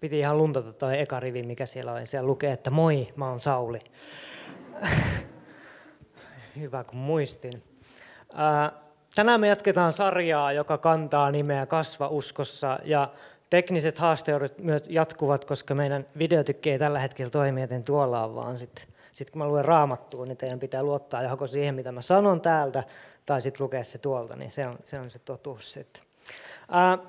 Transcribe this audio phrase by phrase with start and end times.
[0.00, 2.06] Piti ihan luntata toi eka rivi, mikä siellä on.
[2.06, 3.78] Siellä lukee, että moi, mä oon Sauli.
[6.60, 7.62] Hyvä, kun muistin.
[9.14, 12.78] Tänään me jatketaan sarjaa, joka kantaa nimeä Kasva uskossa.
[12.84, 13.08] Ja
[13.50, 18.58] tekniset haasteudet myös jatkuvat, koska meidän videotykki ei tällä hetkellä toimi, joten tuolla on vaan
[18.58, 22.40] sitten sit kun mä luen raamattua, niin teidän pitää luottaa joko siihen, mitä mä sanon
[22.40, 22.84] täältä,
[23.26, 26.02] tai sitten lukea se tuolta, niin se on se, on se totuus sitten.
[26.62, 27.06] Uh,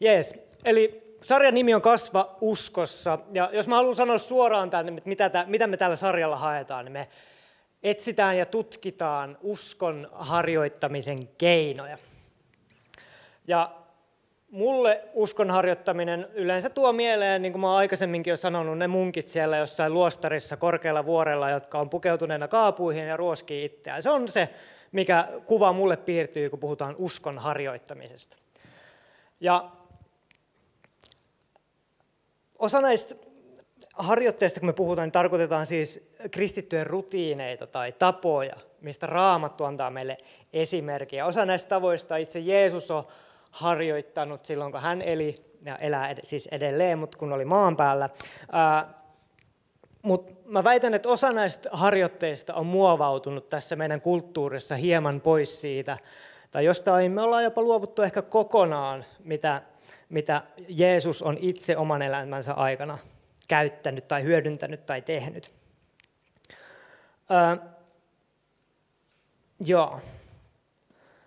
[0.00, 3.18] Jees, eli sarjan nimi on Kasva uskossa.
[3.32, 6.84] Ja jos mä haluan sanoa suoraan tänne, että mitä, tä, mitä me tällä sarjalla haetaan,
[6.84, 7.08] niin me
[7.82, 11.98] etsitään ja tutkitaan uskon harjoittamisen keinoja.
[13.46, 13.70] Ja
[14.50, 19.28] mulle uskon harjoittaminen yleensä tuo mieleen, niin kuin mä oon aikaisemminkin jo sanonut, ne munkit
[19.28, 24.02] siellä jossain luostarissa korkealla vuorella, jotka on pukeutuneena kaapuihin ja ruoskii itseään.
[24.02, 24.48] Se on se,
[24.92, 28.36] mikä kuva mulle piirtyy, kun puhutaan uskon harjoittamisesta.
[29.40, 29.70] Ja
[32.62, 33.14] osa näistä
[33.94, 40.18] harjoitteista, kun me puhutaan, niin tarkoitetaan siis kristittyjen rutiineita tai tapoja, mistä Raamattu antaa meille
[40.52, 41.26] esimerkkiä.
[41.26, 43.04] Osa näistä tavoista itse Jeesus on
[43.50, 48.08] harjoittanut silloin, kun hän eli, ja elää siis edelleen, mutta kun oli maan päällä.
[50.02, 55.96] Mutta mä väitän, että osa näistä harjoitteista on muovautunut tässä meidän kulttuurissa hieman pois siitä,
[56.50, 59.62] tai jostain me ollaan jopa luovuttu ehkä kokonaan, mitä,
[60.12, 62.98] mitä Jeesus on itse oman elämänsä aikana
[63.48, 65.52] käyttänyt tai hyödyntänyt tai tehnyt.
[67.30, 67.56] Öö,
[69.60, 70.00] joo.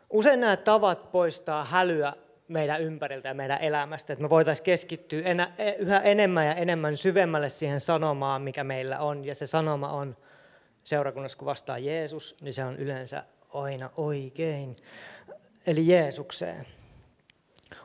[0.10, 2.14] Usein nämä tavat poistaa hälyä
[2.48, 6.98] meidän ympäriltä ja meidän elämästä, että me voitaisiin keskittyä enä, e, yhä enemmän ja enemmän
[6.98, 9.26] syvemmälle siihen sanomaan, mikä meillä on.
[9.26, 10.18] Ja se sanoma on
[10.84, 13.24] seurakunnassa, kun vastaa Jeesus, niin se on yleensä
[13.54, 14.76] aina oikein,
[15.68, 16.66] eli Jeesukseen.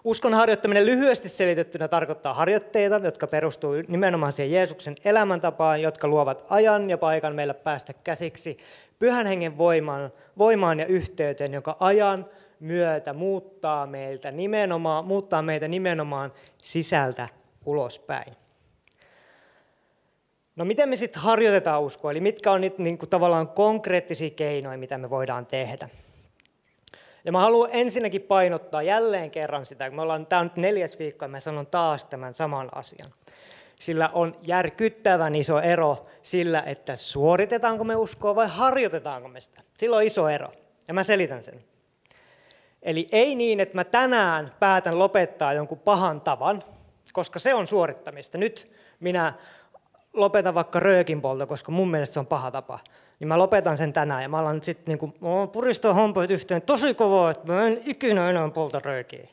[0.05, 6.91] Uskon harjoittaminen lyhyesti selitettynä tarkoittaa harjoitteita, jotka perustuu nimenomaan siihen Jeesuksen elämäntapaan, jotka luovat ajan
[6.91, 8.57] ja paikan meillä päästä käsiksi
[8.99, 12.27] pyhän hengen voimaan, voimaan ja yhteyteen, joka ajan
[12.61, 17.29] myötä muuttaa, meiltä nimenomaan, muuttaa meitä nimenomaan sisältä
[17.67, 18.37] ulospäin.
[20.57, 24.79] No miten me sitten harjoitetaan uskoa, eli mitkä on niitä niin kuin tavallaan konkreettisia keinoja,
[24.79, 25.89] mitä me voidaan tehdä?
[27.25, 30.99] Ja mä haluan ensinnäkin painottaa jälleen kerran sitä, kun me ollaan, tämä on nyt neljäs
[30.99, 33.11] viikko ja mä sanon taas tämän saman asian.
[33.81, 39.63] Sillä on järkyttävän iso ero sillä, että suoritetaanko me uskoa vai harjoitetaanko me sitä.
[39.79, 40.49] Sillä on iso ero.
[40.89, 41.65] Ja mä selitän sen.
[42.83, 46.63] Eli ei niin, että mä tänään päätän lopettaa jonkun pahan tavan,
[47.13, 48.39] koska se on suorittamista.
[48.39, 49.33] Nyt minä
[50.15, 52.79] lopetan vaikka röökinpolto, koska mun mielestä se on paha tapa
[53.21, 55.15] niin mä lopetan sen tänään ja mä alan sitten niin
[55.53, 59.29] puristaa hampaat yhteen tosi kovaa, että mä en ikinä enää polta röökiä.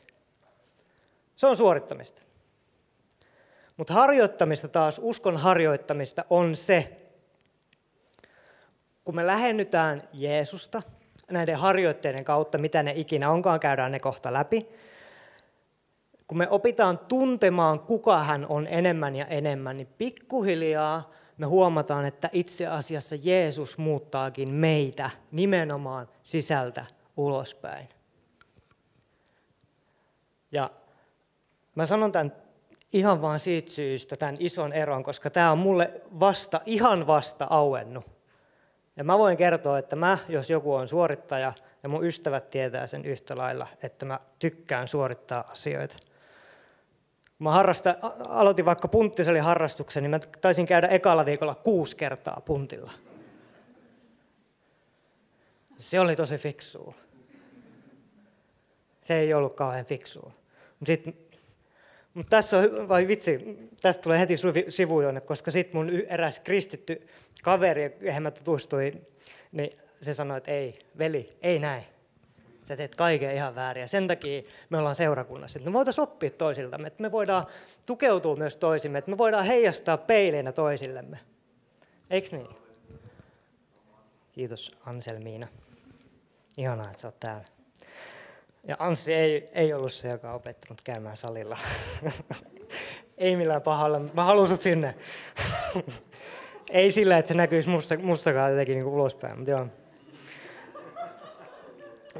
[1.36, 2.22] Se on suorittamista.
[3.76, 6.98] Mutta harjoittamista taas, uskon harjoittamista on se,
[9.04, 10.82] kun me lähennytään Jeesusta
[11.30, 14.68] näiden harjoitteiden kautta, mitä ne ikinä onkaan, käydään ne kohta läpi.
[16.26, 22.30] Kun me opitaan tuntemaan, kuka hän on enemmän ja enemmän, niin pikkuhiljaa me huomataan, että
[22.32, 26.84] itse asiassa Jeesus muuttaakin meitä nimenomaan sisältä
[27.16, 27.88] ulospäin.
[30.52, 30.70] Ja
[31.74, 32.32] mä sanon tämän
[32.92, 38.04] ihan vain siitä syystä, tämän ison eron, koska tämä on mulle vasta, ihan vasta auennut.
[38.96, 43.04] Ja mä voin kertoa, että mä, jos joku on suorittaja, ja mun ystävät tietää sen
[43.04, 45.96] yhtä lailla, että mä tykkään suorittaa asioita
[47.38, 47.94] mä harrasta,
[48.28, 52.92] aloitin vaikka punttisaliharrastuksen, niin mä taisin käydä ekalla viikolla kuusi kertaa puntilla.
[55.78, 56.94] Se oli tosi fiksua.
[59.04, 60.32] Se ei ollut kauhean fiksua.
[60.78, 61.10] Mutta
[62.14, 64.34] mut tässä on, vai vitsi, tästä tulee heti
[64.68, 67.06] sivujonne, koska sitten mun eräs kristitty
[67.42, 69.06] kaveri, johon mä tutustuin,
[69.52, 69.70] niin
[70.00, 71.84] se sanoi, että ei, veli, ei näin.
[72.68, 73.80] Sä teet kaiken ihan väärin.
[73.80, 75.58] Ja sen takia me ollaan seurakunnassa.
[75.58, 77.46] Että me voitaisiin oppia toisiltamme, että me voidaan
[77.86, 81.18] tukeutua myös toisimme, että me voidaan heijastaa peilinä toisillemme.
[82.10, 82.48] Eikö niin?
[84.32, 85.46] Kiitos Anselmiina.
[86.56, 87.44] Ihanaa, että sä oot täällä.
[88.68, 91.58] Ja Anssi ei, ei ollut se, joka on opettanut käymään salilla.
[93.18, 94.94] ei millään pahalla, mä haluan sinne.
[96.70, 99.66] ei sillä, että se näkyisi musta, mustakaan jotenkin niin ulospäin, mutta joo.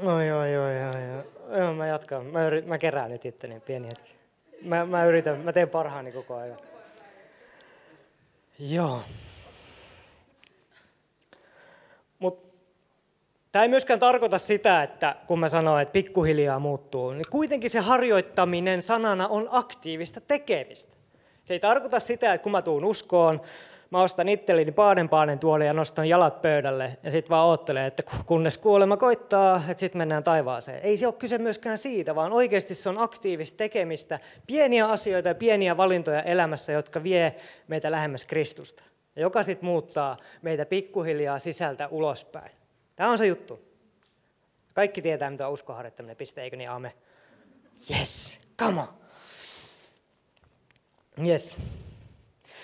[0.03, 1.17] Oi, oi, oi, oi,
[1.49, 1.59] oi.
[1.59, 2.25] Joo, mä jatkan.
[2.25, 4.11] Mä, yrit, mä kerään nyt itteni pieni hetki.
[4.61, 6.57] Mä, mä yritän, mä teen parhaani koko ajan.
[8.59, 9.03] Joo.
[12.19, 12.49] Mutta
[13.51, 17.79] Tämä ei myöskään tarkoita sitä, että kun mä sanon, että pikkuhiljaa muuttuu, niin kuitenkin se
[17.79, 20.98] harjoittaminen sanana on aktiivista tekemistä.
[21.49, 23.41] Se ei tarkoita sitä, että kun mä tuun uskoon,
[23.89, 24.71] mä ostan itselleni
[25.09, 29.79] paaden tuoli ja nostan jalat pöydälle ja sitten vaan oottelen, että kunnes kuolema koittaa, että
[29.79, 30.79] sitten mennään taivaaseen.
[30.83, 35.35] Ei se ole kyse myöskään siitä, vaan oikeasti se on aktiivista tekemistä, pieniä asioita ja
[35.35, 37.35] pieniä valintoja elämässä, jotka vie
[37.67, 38.83] meitä lähemmäs Kristusta.
[39.15, 42.51] Ja joka sitten muuttaa meitä pikkuhiljaa sisältä ulospäin.
[42.95, 43.59] Tämä on se juttu.
[44.73, 46.91] Kaikki tietää, mitä uskoharjoittaminen, piste, eikö niin, aamen?
[47.91, 48.99] Yes, come on.
[51.25, 51.55] Yes.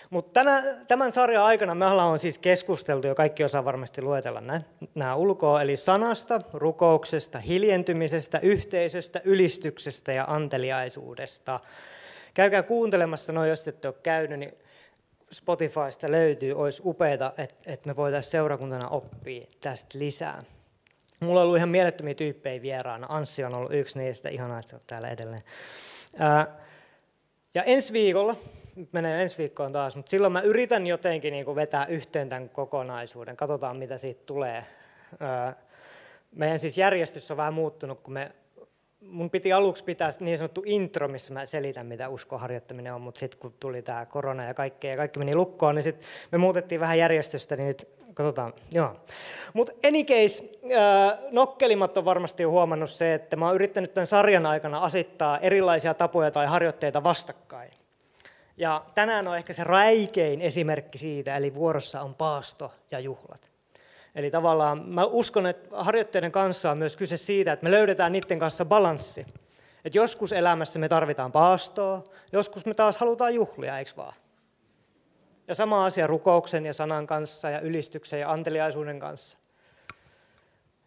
[0.09, 0.41] Mutta
[0.87, 4.41] tämän sarjan aikana me ollaan siis keskusteltu, ja kaikki osaa varmasti luetella
[4.95, 11.59] nämä ulkoa, eli sanasta, rukouksesta, hiljentymisestä, yhteisöstä, ylistyksestä ja anteliaisuudesta.
[12.33, 14.53] Käykää kuuntelemassa noin, jos ette ole käynyt, niin
[15.31, 20.43] Spotifysta löytyy, olisi upeaa, että, että me voitaisiin seurakuntana oppia tästä lisää.
[21.19, 23.07] Mulla on ollut ihan mielettömiä tyyppejä vieraana.
[23.09, 24.29] Anssi on ollut yksi niistä.
[24.29, 25.41] Ihanaa, että sä oot täällä edelleen.
[27.55, 28.35] Ja ensi viikolla,
[28.75, 32.49] nyt menee ensi viikkoon taas, mutta silloin mä yritän jotenkin niin kuin vetää yhteen tämän
[32.49, 33.37] kokonaisuuden.
[33.37, 34.63] Katsotaan, mitä siitä tulee.
[36.31, 38.31] meidän siis järjestys on vähän muuttunut, kun me
[39.09, 43.39] mun piti aluksi pitää niin sanottu intro, missä mä selitän, mitä uskoharjoittaminen on, mutta sitten
[43.39, 46.97] kun tuli tämä korona ja kaikkea, ja kaikki meni lukkoon, niin sitten me muutettiin vähän
[46.97, 48.53] järjestystä, niin nyt katsotaan.
[48.73, 48.95] Joo.
[49.53, 54.07] Mutta any case, äh, nokkelimat on varmasti jo huomannut se, että mä oon yrittänyt tämän
[54.07, 57.71] sarjan aikana asettaa erilaisia tapoja tai harjoitteita vastakkain.
[58.57, 63.54] Ja tänään on ehkä se räikein esimerkki siitä, eli vuorossa on paasto ja juhlat.
[64.15, 68.39] Eli tavallaan mä uskon, että harjoitteiden kanssa on myös kyse siitä, että me löydetään niiden
[68.39, 69.25] kanssa balanssi.
[69.85, 74.13] Että joskus elämässä me tarvitaan paastoa, joskus me taas halutaan juhlia, eikö vaan?
[75.47, 79.37] Ja sama asia rukouksen ja sanan kanssa ja ylistyksen ja anteliaisuuden kanssa.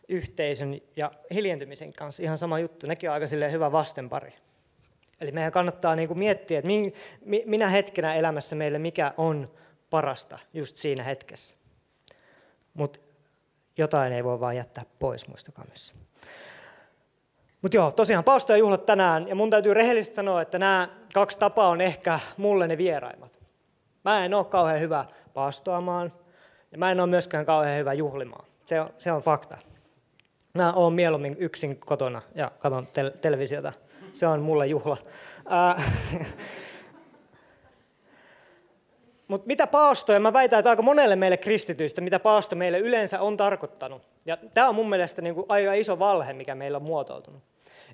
[0.09, 2.87] Yhteisön ja hiljentymisen kanssa ihan sama juttu.
[2.87, 4.33] Nekin on aika hyvä vastenpari.
[5.21, 6.69] Eli meidän kannattaa niin kuin miettiä, että
[7.47, 9.51] minä hetkenä elämässä meille mikä on
[9.91, 11.55] parasta just siinä hetkessä.
[12.75, 12.99] Mutta
[13.79, 15.93] jotain ei voi vaan jättää pois, muistakaa myös.
[17.63, 18.25] Mutta joo, tosiaan
[18.59, 22.79] juhlat tänään, ja mun täytyy rehellisesti sanoa, että nämä kaksi tapaa on ehkä mulle ne
[22.79, 23.39] vieraimmat.
[24.05, 25.05] Mä en ole kauhean hyvä
[25.35, 26.13] paastoamaan,
[26.73, 28.45] ja mä en ole myöskään kauhean hyvä juhlimaan.
[28.67, 29.59] Se on, se on fakta.
[30.55, 33.73] Mä oon mieluummin yksin kotona ja katson tel- televisiota.
[34.13, 34.97] Se on mulle juhla.
[39.29, 43.21] Mutta mitä paasto, ja mä väitän, että aika monelle meille kristityistä, mitä paasto meille yleensä
[43.21, 44.03] on tarkoittanut.
[44.27, 47.43] Ja tämä on mun mielestä niin kuin aika iso valhe, mikä meillä on muotoutunut.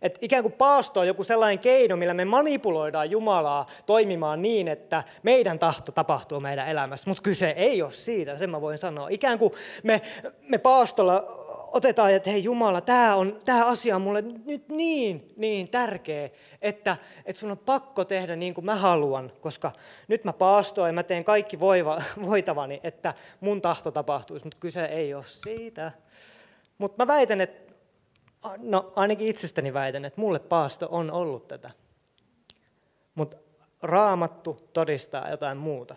[0.02, 5.02] Että ikään kuin paasto on joku sellainen keino, millä me manipuloidaan Jumalaa toimimaan niin, että
[5.22, 7.10] meidän tahto tapahtuu meidän elämässä.
[7.10, 9.08] Mutta kyse ei ole siitä, sen mä voin sanoa.
[9.10, 9.52] Ikään kuin
[9.82, 10.00] me,
[10.48, 11.44] me paastolla
[11.74, 16.30] otetaan, että hei Jumala, tämä, on, tämä asia on mulle nyt niin, niin tärkeä,
[16.62, 19.72] että, että sun on pakko tehdä niin kuin mä haluan, koska
[20.08, 24.84] nyt mä paastoin ja mä teen kaikki voiva, voitavani, että mun tahto tapahtuisi, mutta kyse
[24.84, 25.93] ei ole siitä.
[26.78, 27.74] Mutta mä väitän, että,
[28.58, 31.70] no ainakin itsestäni väitän, että mulle paasto on ollut tätä.
[33.14, 33.36] Mutta
[33.82, 35.96] raamattu todistaa jotain muuta.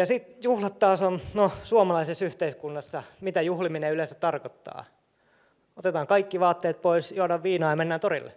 [0.00, 4.84] Ja sitten juhlat taas on no, suomalaisessa yhteiskunnassa, mitä juhliminen yleensä tarkoittaa.
[5.76, 8.32] Otetaan kaikki vaatteet pois, juodaan viinaa ja mennään torille.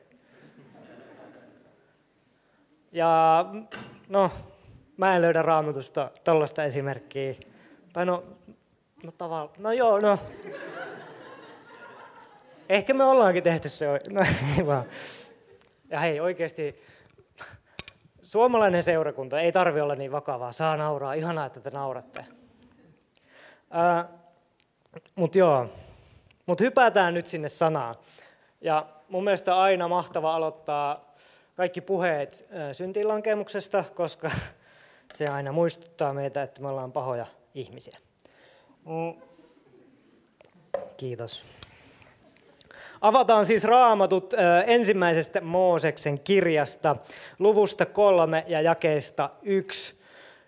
[2.92, 3.46] Ja
[4.10, 4.32] no,
[4.98, 7.36] mä en löydä raamatusta tällaista esimerkkiä.
[7.94, 8.24] Tai no,
[9.04, 10.20] no tavallaan, no joo, no.
[12.70, 14.22] Ehkä me ollaankin tehty se, no
[14.58, 14.86] ei vaan.
[15.90, 16.82] Ja hei, oikeasti
[18.24, 20.52] Suomalainen seurakunta ei tarvi olla niin vakavaa.
[20.52, 21.14] Saa nauraa.
[21.14, 22.26] Ihanaa, että te nauratte.
[25.16, 25.70] Mutta joo,
[26.46, 27.96] mut hypätään nyt sinne sanaan.
[28.62, 31.14] Ja mun mielestä aina mahtava aloittaa
[31.56, 34.32] kaikki puheet syntilankemuksesta, koska
[35.18, 37.26] se aina muistuttaa meitä, että me ollaan pahoja
[37.56, 37.98] ihmisiä.
[38.86, 39.22] Mm.
[40.98, 41.46] Kiitos.
[43.04, 44.34] Avataan siis raamatut
[44.68, 46.96] ensimmäisestä Mooseksen kirjasta,
[47.40, 49.96] luvusta kolme ja jakeesta yksi.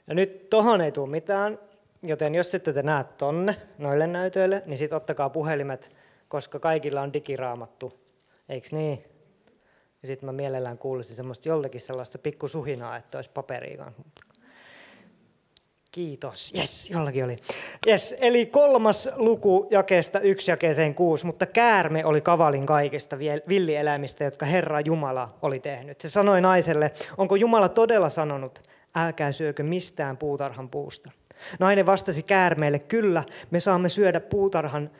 [0.07, 1.59] Ja nyt tohon ei tule mitään,
[2.03, 5.95] joten jos sitten te näette tonne noille näytöille, niin sitten ottakaa puhelimet,
[6.27, 7.99] koska kaikilla on digiraamattu.
[8.49, 9.03] Eikö niin?
[10.01, 13.95] Ja sitten mä mielellään kuulisin semmoista joltakin sellaista pikkusuhinaa, että olisi paperiikaan.
[15.95, 16.53] Kiitos.
[16.57, 17.35] Yes, jollakin oli.
[17.87, 24.45] Yes, eli kolmas luku jakeesta yksi jakeeseen kuusi, mutta käärme oli kavalin kaikista villieläimistä, jotka
[24.45, 26.01] Herra Jumala oli tehnyt.
[26.01, 28.63] Se sanoi naiselle, onko Jumala todella sanonut,
[28.95, 31.11] älkää syökö mistään puutarhan puusta.
[31.59, 34.91] Nainen vastasi käärmeelle, kyllä, me saamme syödä puutarhan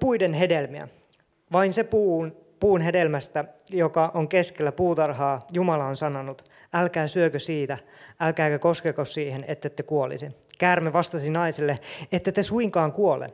[0.00, 0.88] puiden hedelmiä.
[1.52, 7.78] Vain se puun, puun hedelmästä, joka on keskellä puutarhaa, Jumala on sanonut, älkää syökö siitä,
[8.20, 10.30] älkääkä koskeko siihen, että te kuolisi.
[10.58, 11.78] Käärme vastasi naiselle,
[12.12, 13.32] että te suinkaan kuole,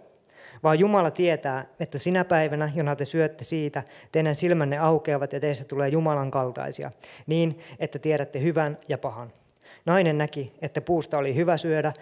[0.63, 5.65] vaan Jumala tietää, että sinä päivänä, jona te syötte siitä, teidän silmänne aukeavat ja teistä
[5.65, 6.91] tulee Jumalan kaltaisia,
[7.27, 9.33] niin että tiedätte hyvän ja pahan.
[9.87, 11.93] Nainen näki, että puusta oli hyvä syödä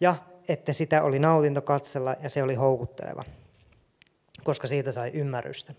[0.00, 0.14] ja
[0.48, 3.22] että sitä oli nautinto katsella ja se oli houkutteleva,
[4.48, 5.74] koska siitä sai ymmärrystä.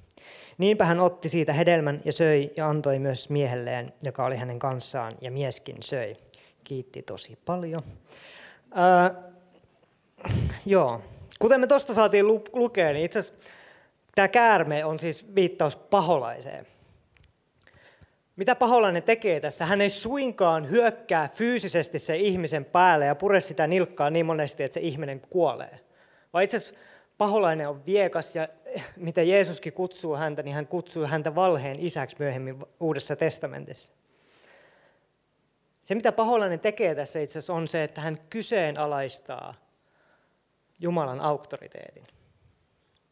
[0.57, 5.17] Niinpä hän otti siitä hedelmän ja söi ja antoi myös miehelleen, joka oli hänen kanssaan,
[5.21, 6.17] ja mieskin söi.
[6.63, 7.81] Kiitti tosi paljon.
[8.71, 9.15] Ää,
[10.65, 11.01] joo,
[11.39, 13.43] kuten me tuosta saatiin lukea, niin itse asiassa
[14.15, 16.65] tämä käärme on siis viittaus paholaiseen.
[18.35, 19.65] Mitä paholainen tekee tässä?
[19.65, 24.73] Hän ei suinkaan hyökkää fyysisesti se ihmisen päälle ja pure sitä nilkkaa niin monesti, että
[24.73, 25.79] se ihminen kuolee.
[26.33, 26.88] Vaan itse asiassa
[27.19, 28.47] paholainen on viekas ja
[28.97, 33.93] mitä Jeesuskin kutsuu häntä, niin hän kutsuu häntä valheen isäksi myöhemmin Uudessa testamentissa.
[35.83, 39.53] Se, mitä paholainen tekee tässä itse asiassa on se, että hän kyseenalaistaa
[40.79, 42.07] Jumalan auktoriteetin.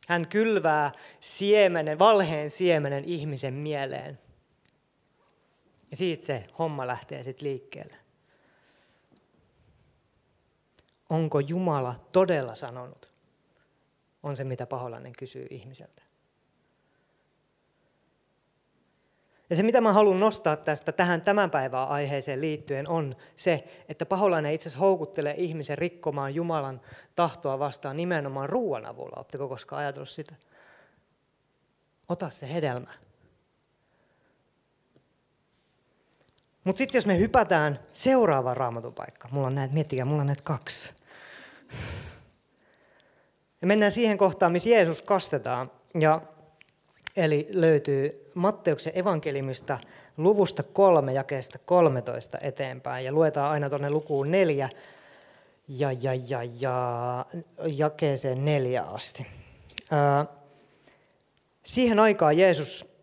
[0.07, 4.19] Hän kylvää siemenen, valheen siemenen ihmisen mieleen.
[5.91, 7.95] Ja siitä se homma lähtee sitten liikkeelle.
[11.09, 13.16] Onko Jumala todella sanonut?
[14.27, 16.03] On se, mitä paholainen kysyy ihmiseltä.
[19.49, 24.05] Ja se, mitä mä haluan nostaa tästä tähän tämän päivän aiheeseen liittyen, on se, että
[24.05, 26.81] paholainen itse asiassa houkuttelee ihmisen rikkomaan Jumalan
[27.15, 29.13] tahtoa vastaan nimenomaan ruoan avulla.
[29.17, 30.35] Oletteko koskaan ajatellut sitä?
[32.09, 32.93] Ota se hedelmä.
[36.63, 40.93] Mutta sitten jos me hypätään seuraavaan raamatupaikkaan, mulla on näitä, miettikää, mulla on näitä kaksi.
[43.61, 45.71] Ja mennään siihen kohtaan, missä Jeesus kastetaan.
[45.99, 46.21] Ja,
[47.17, 49.77] eli löytyy Matteuksen evankeliumista
[50.17, 53.05] luvusta kolme jakeesta 13 eteenpäin.
[53.05, 54.69] Ja luetaan aina tuonne lukuun neljä
[55.67, 57.25] ja, ja, ja, ja
[57.65, 59.27] jakeeseen neljä asti.
[59.91, 60.25] Ää,
[61.63, 62.97] siihen aikaan Jeesus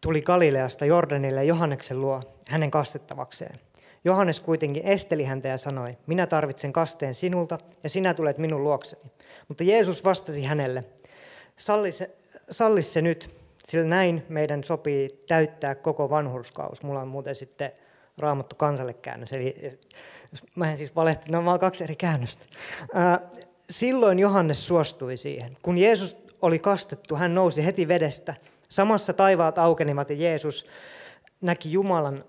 [0.00, 3.60] tuli Galileasta Jordanille Johanneksen luo hänen kastettavakseen.
[4.04, 9.02] Johannes kuitenkin esteli häntä ja sanoi, minä tarvitsen kasteen sinulta ja sinä tulet minun luokseni.
[9.48, 10.84] Mutta Jeesus vastasi hänelle,
[11.56, 12.10] salli se,
[12.50, 16.82] salli se nyt, sillä näin meidän sopii täyttää koko vanhurskaus.
[16.82, 17.72] Mulla on muuten sitten
[18.18, 19.78] raamattu kansalle käännös, eli
[20.54, 22.44] mä en siis valehti, ne on vaan kaksi eri käännöstä.
[23.70, 25.56] silloin Johannes suostui siihen.
[25.62, 28.34] Kun Jeesus oli kastettu, hän nousi heti vedestä.
[28.68, 30.66] Samassa taivaat aukenivat ja Jeesus
[31.40, 32.24] näki Jumalan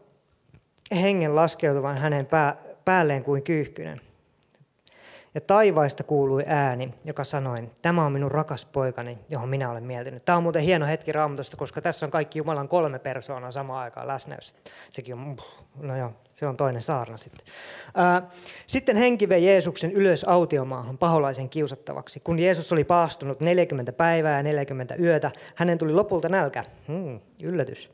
[0.92, 4.02] hengen laskeutuvan hänen pää, päälleen kuin kyyhkynen.
[5.36, 10.26] Ja taivaista kuului ääni, joka sanoi, tämä on minun rakas poikani, johon minä olen mieltynyt.
[10.26, 14.08] Tämä on muuten hieno hetki raamatusta, koska tässä on kaikki Jumalan kolme persoonaa samaan aikaan
[14.08, 14.38] läsnä.
[14.92, 15.38] Sekin on,
[15.80, 17.46] no joo, se on toinen saarna sitten.
[18.68, 22.20] Sitten henki vei Jeesuksen ylös autiomaahan paholaisen kiusattavaksi.
[22.20, 26.64] Kun Jeesus oli paastunut 40 päivää ja 40 yötä, hänen tuli lopulta nälkä.
[26.88, 27.92] Hmm, yllätys.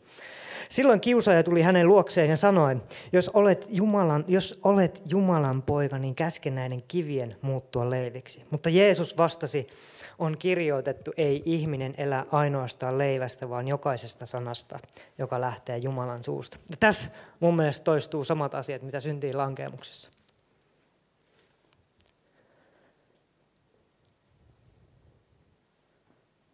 [0.69, 6.15] Silloin kiusaaja tuli hänen luokseen ja sanoi, jos olet Jumalan, jos olet Jumalan poika, niin
[6.15, 8.43] käske näiden kivien muuttua leiviksi.
[8.51, 9.67] Mutta Jeesus vastasi,
[10.19, 14.79] on kirjoitettu, ei ihminen elä ainoastaan leivästä, vaan jokaisesta sanasta,
[15.17, 16.57] joka lähtee Jumalan suusta.
[16.69, 20.11] Ja tässä mun mielestä toistuu samat asiat, mitä syntiin lankemuksessa.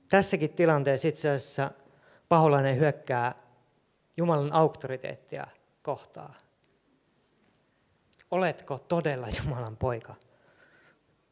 [0.09, 1.71] Tässäkin tilanteessa itse asiassa
[2.29, 3.44] paholainen hyökkää
[4.17, 5.47] Jumalan auktoriteettia
[5.81, 6.33] kohtaa.
[8.31, 10.15] Oletko todella Jumalan poika?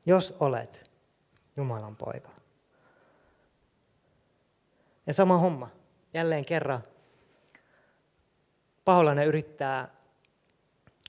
[0.05, 0.91] Jos olet
[1.57, 2.29] Jumalan poika.
[5.07, 5.69] Ja sama homma.
[6.13, 6.83] Jälleen kerran
[8.85, 9.95] paholainen yrittää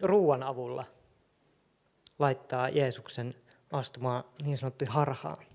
[0.02, 0.84] ruoan avulla
[2.18, 3.34] laittaa Jeesuksen
[3.72, 5.46] astumaan niin sanottu harhaan.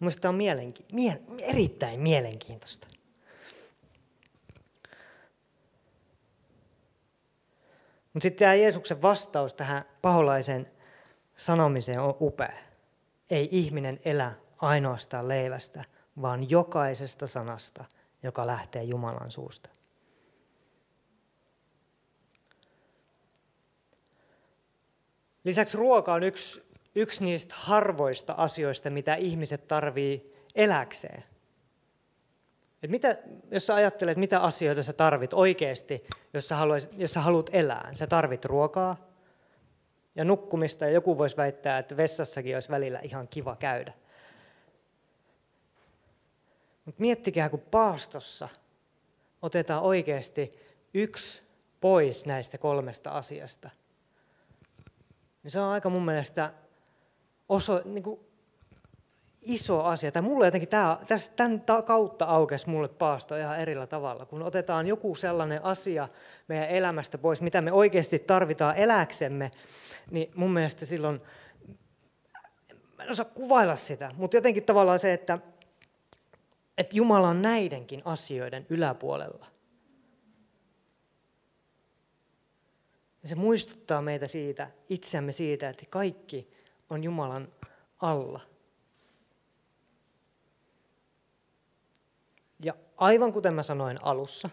[0.00, 2.86] Minusta tämä on mielenki- mie- erittäin mielenkiintoista.
[8.16, 10.70] Mutta sitten tämä Jeesuksen vastaus tähän paholaisen
[11.36, 12.52] sanomiseen on upea.
[13.30, 15.84] Ei ihminen elä ainoastaan leivästä,
[16.22, 17.84] vaan jokaisesta sanasta,
[18.22, 19.68] joka lähtee Jumalan suusta.
[25.44, 26.62] Lisäksi ruoka on yksi,
[26.94, 31.24] yksi niistä harvoista asioista, mitä ihmiset tarvii eläkseen.
[32.82, 33.16] Et mitä,
[33.50, 36.02] jos sä ajattelet, mitä asioita sä tarvit oikeasti,
[36.34, 37.90] jos sä, haluais, jos sä haluat elää.
[37.92, 38.96] Sä tarvit ruokaa
[40.14, 43.92] ja nukkumista, ja joku voisi väittää, että vessassakin olisi välillä ihan kiva käydä.
[46.84, 48.48] Mutta miettikää, kun paastossa
[49.42, 50.50] otetaan oikeasti
[50.94, 51.42] yksi
[51.80, 53.70] pois näistä kolmesta asiasta,
[55.42, 56.52] niin se on aika mun mielestä
[57.48, 58.20] oso, niin kuin
[59.46, 60.12] iso asia.
[60.12, 60.98] Tai mulle jotenkin tämä,
[61.36, 64.26] tämän kautta aukesi mulle paasto ihan erillä tavalla.
[64.26, 66.08] Kun otetaan joku sellainen asia
[66.48, 69.50] meidän elämästä pois, mitä me oikeasti tarvitaan eläksemme,
[70.10, 71.20] niin mun mielestä silloin,
[72.96, 75.38] mä en osaa kuvailla sitä, mutta jotenkin tavallaan se, että,
[76.78, 79.46] että Jumala on näidenkin asioiden yläpuolella.
[83.22, 86.50] Ja se muistuttaa meitä siitä, itseämme siitä, että kaikki
[86.90, 87.48] on Jumalan
[87.98, 88.40] alla.
[92.64, 94.50] Ja aivan kuten mä sanoin alussa,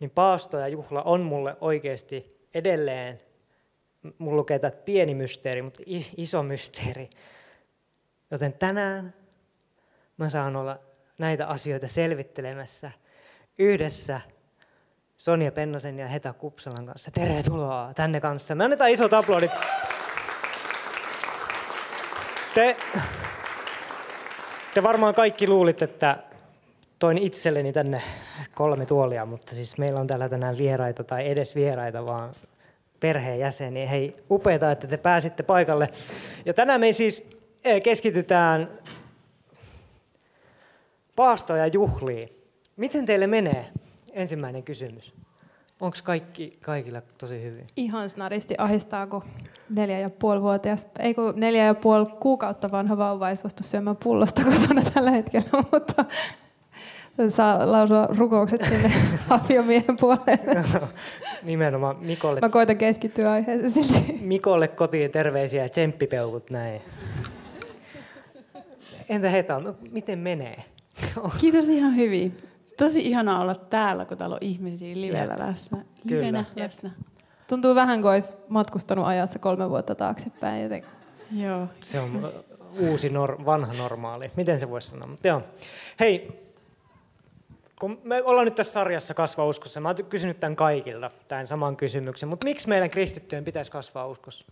[0.00, 3.20] niin paasto ja juhla on mulle oikeasti edelleen,
[4.18, 5.82] mulla lukee tämä pieni mysteeri, mutta
[6.16, 7.10] iso mysteeri.
[8.30, 9.14] Joten tänään
[10.16, 10.78] mä saan olla
[11.18, 12.90] näitä asioita selvittelemässä
[13.58, 14.20] yhdessä
[15.16, 17.10] Sonja Pennosen ja Heta Kupsalan kanssa.
[17.10, 18.54] Tervetuloa tänne kanssa.
[18.54, 19.50] Me annetaan isot aplodit.
[22.54, 22.76] Te,
[24.74, 26.29] te varmaan kaikki luulitte, että
[27.00, 28.02] toin itselleni tänne
[28.54, 32.34] kolme tuolia, mutta siis meillä on täällä tänään vieraita tai edes vieraita, vaan
[33.00, 33.86] perheenjäseniä.
[33.86, 35.88] Hei, upeita, että te pääsitte paikalle.
[36.44, 37.30] Ja tänään me siis
[37.64, 38.68] eh, keskitytään
[41.16, 42.28] paastoja ja juhliin.
[42.76, 43.66] Miten teille menee?
[44.12, 45.14] Ensimmäinen kysymys.
[45.80, 47.66] Onko kaikki kaikilla tosi hyvin?
[47.76, 49.24] Ihan snaristi ahistaa, kun
[49.70, 53.96] neljä ja puoli vuotias, ei kun neljä ja puoli kuukautta vanha vauva ei suostu syömään
[53.96, 56.04] pullosta kotona tällä hetkellä, mutta
[57.28, 58.92] saa lausua rukoukset sinne
[59.28, 60.64] aviomiehen puolelle.
[61.42, 62.40] Nimenomaan Mikolle.
[62.40, 64.18] Mä koitan keskittyä aiheeseen silti.
[64.20, 66.80] Mikolle kotiin terveisiä ja tsemppipeukut näin.
[69.08, 70.64] Entä Heta, no, miten menee?
[71.40, 72.38] Kiitos ihan hyvin.
[72.76, 75.84] Tosi ihanaa olla täällä, kun täällä on ihmisiä livellä läsnä.
[76.04, 76.90] Livenä läsnä.
[77.48, 80.62] Tuntuu vähän kuin olisi matkustanut ajassa kolme vuotta taaksepäin.
[80.62, 80.82] Joten...
[81.36, 81.66] Joo.
[81.80, 82.32] Se on
[82.78, 84.30] uusi, nor- vanha normaali.
[84.36, 85.08] Miten se voisi sanoa?
[85.24, 85.42] Joo.
[86.00, 86.28] Hei,
[87.80, 91.76] kun me ollaan nyt tässä sarjassa kasvaa uskossa, mä oon kysynyt tämän kaikilta, tämän saman
[91.76, 94.46] kysymyksen, mutta miksi meidän kristittyjen pitäisi kasvaa uskossa?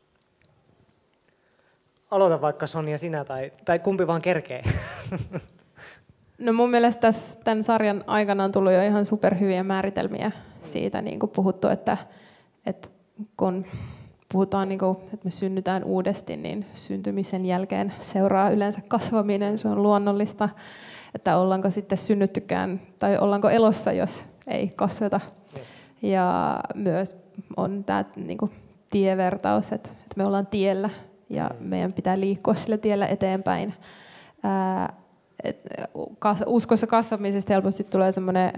[2.10, 4.62] Aloita vaikka Sonja sinä tai, tai kumpi vaan kerkee.
[6.38, 11.20] No mun mielestä tässä, tämän sarjan aikana on tullut jo ihan superhyviä määritelmiä siitä, niin
[11.20, 11.96] kuin puhuttu, että,
[12.66, 12.88] että
[13.36, 13.66] kun
[14.32, 19.82] puhutaan, niin kuin, että me synnytään uudesti, niin syntymisen jälkeen seuraa yleensä kasvaminen, se on
[19.82, 20.48] luonnollista
[21.14, 25.20] että ollaanko sitten synnyttykään tai ollaanko elossa, jos ei kasveta.
[26.02, 27.16] Ja myös
[27.56, 28.52] on tämä niin kuin,
[28.90, 30.90] tievertaus, että, että me ollaan tiellä
[31.30, 33.74] ja meidän pitää liikkua sillä tiellä eteenpäin.
[34.42, 34.92] Ää,
[35.44, 35.60] et,
[36.18, 38.52] kas, uskossa kasvamisesta helposti tulee semmoinen,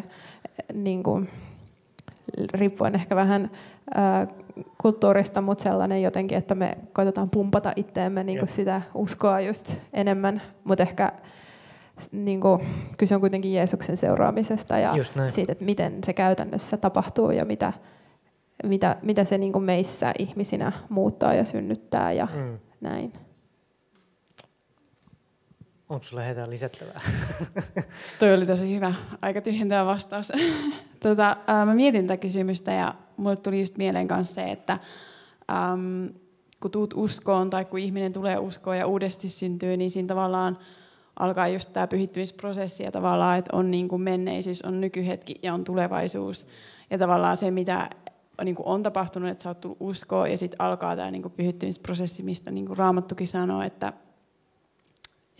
[0.74, 1.28] niin kuin,
[2.54, 3.50] riippuen ehkä vähän
[3.94, 4.26] ää,
[4.78, 10.42] kulttuurista, mutta sellainen jotenkin, että me koitetaan pumpata itteemme niin kuin sitä uskoa just enemmän,
[10.64, 11.12] mutta ehkä
[12.12, 12.66] niin kuin,
[12.98, 14.94] kyse on kuitenkin Jeesuksen seuraamisesta ja
[15.28, 17.72] siitä, että miten se käytännössä tapahtuu ja mitä,
[18.64, 22.58] mitä, mitä se niin kuin meissä ihmisinä muuttaa ja synnyttää ja mm.
[22.80, 23.12] näin.
[25.88, 27.00] Onko sulla heitä lisättävää?
[28.20, 28.94] Toi oli tosi hyvä.
[29.22, 30.32] Aika tyhjentävä vastaus.
[31.02, 34.78] tota, ää, mä mietin tätä kysymystä ja mulle tuli just mieleen kanssa se, että
[35.72, 36.08] äm,
[36.60, 40.58] kun tuut uskoon tai kun ihminen tulee uskoon ja uudesti syntyy, niin siinä tavallaan–
[41.20, 45.64] alkaa just tämä pyhittymisprosessi ja tavallaan, että on niin kuin menneisyys, on nykyhetki ja on
[45.64, 46.46] tulevaisuus.
[46.90, 47.90] Ja tavallaan se, mitä
[48.44, 51.32] niin kuin on tapahtunut, että sä oot tullut uskoa ja sitten alkaa tämä niin kuin
[51.32, 53.92] pyhittymisprosessi, mistä niin kuin Raamattukin sanoo, että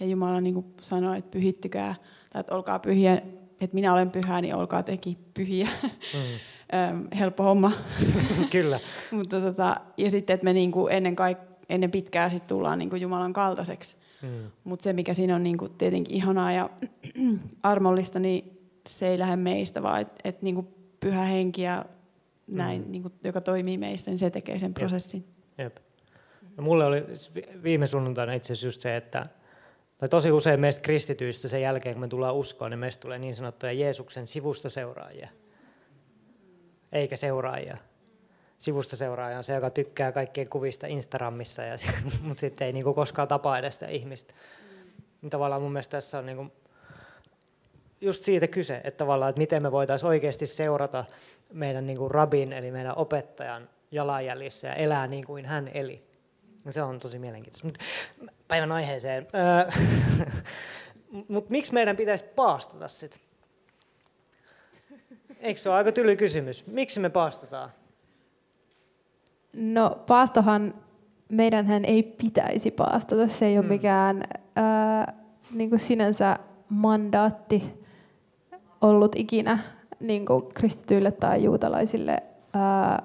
[0.01, 1.95] ja Jumala niin kuin sanoo, että pyhittykää,
[2.31, 3.23] tai että olkaa pyhiä,
[3.61, 5.69] että minä olen pyhä, niin olkaa tekin pyhiä.
[6.14, 7.09] Mm.
[7.19, 7.73] Helppo homma.
[8.51, 8.81] Kyllä.
[9.16, 12.90] Mutta tota, ja sitten, että me niin kuin ennen, kaik- ennen pitkää sit tullaan niin
[12.90, 13.97] kuin Jumalan kaltaiseksi.
[14.22, 14.50] Mm.
[14.64, 16.70] Mutta se, mikä siinä on niin kuin tietenkin ihanaa ja
[17.62, 20.68] armollista, niin se ei lähde meistä, vaan että et niin
[21.00, 21.85] pyhä henki ja
[22.46, 22.90] näin, mm.
[22.90, 25.24] niin kuin, joka toimii meistä, niin se tekee sen prosessin.
[25.59, 25.76] Jep.
[26.56, 27.04] No mulle oli
[27.62, 29.26] viime sunnuntaina itse asiassa just se, että
[29.98, 33.35] tai tosi usein meistä kristityistä sen jälkeen, kun me tullaan uskoon, niin meistä tulee niin
[33.35, 35.28] sanottuja Jeesuksen sivusta seuraajia.
[36.92, 37.76] Eikä seuraajia.
[38.61, 41.77] Sivusta seuraaja on se, joka tykkää kaikkien kuvista Instagramissa, ja,
[42.23, 44.35] mutta sitten ei niinku koskaan tapaa edes sitä ihmistä.
[45.23, 45.31] Mm.
[45.31, 46.53] Tavallaan mun mielestä tässä on niinku
[48.01, 51.05] just siitä kyse, että tavallaan, että miten me voitaisiin oikeasti seurata
[51.53, 56.03] meidän niinku rabin, eli meidän opettajan jalanjäljissä ja elää niin kuin hän eli.
[56.70, 57.66] Se on tosi mielenkiintoista.
[57.66, 57.79] Mut
[58.49, 59.27] päivän aiheeseen.
[61.29, 63.20] Mutta miksi meidän pitäisi paastota sitten?
[65.40, 66.66] Eikö se ole aika tyly kysymys?
[66.66, 67.80] Miksi me paastotaan?
[69.53, 70.75] No paastohan,
[71.29, 73.29] meidänhän ei pitäisi paastota.
[73.29, 73.73] Se ei ole hmm.
[73.73, 74.25] mikään
[74.57, 75.13] ää,
[75.53, 77.85] niin kuin sinänsä mandaatti
[78.81, 79.59] ollut ikinä
[80.01, 82.23] niin kuin kristityille tai juutalaisille.
[82.55, 83.03] Ää,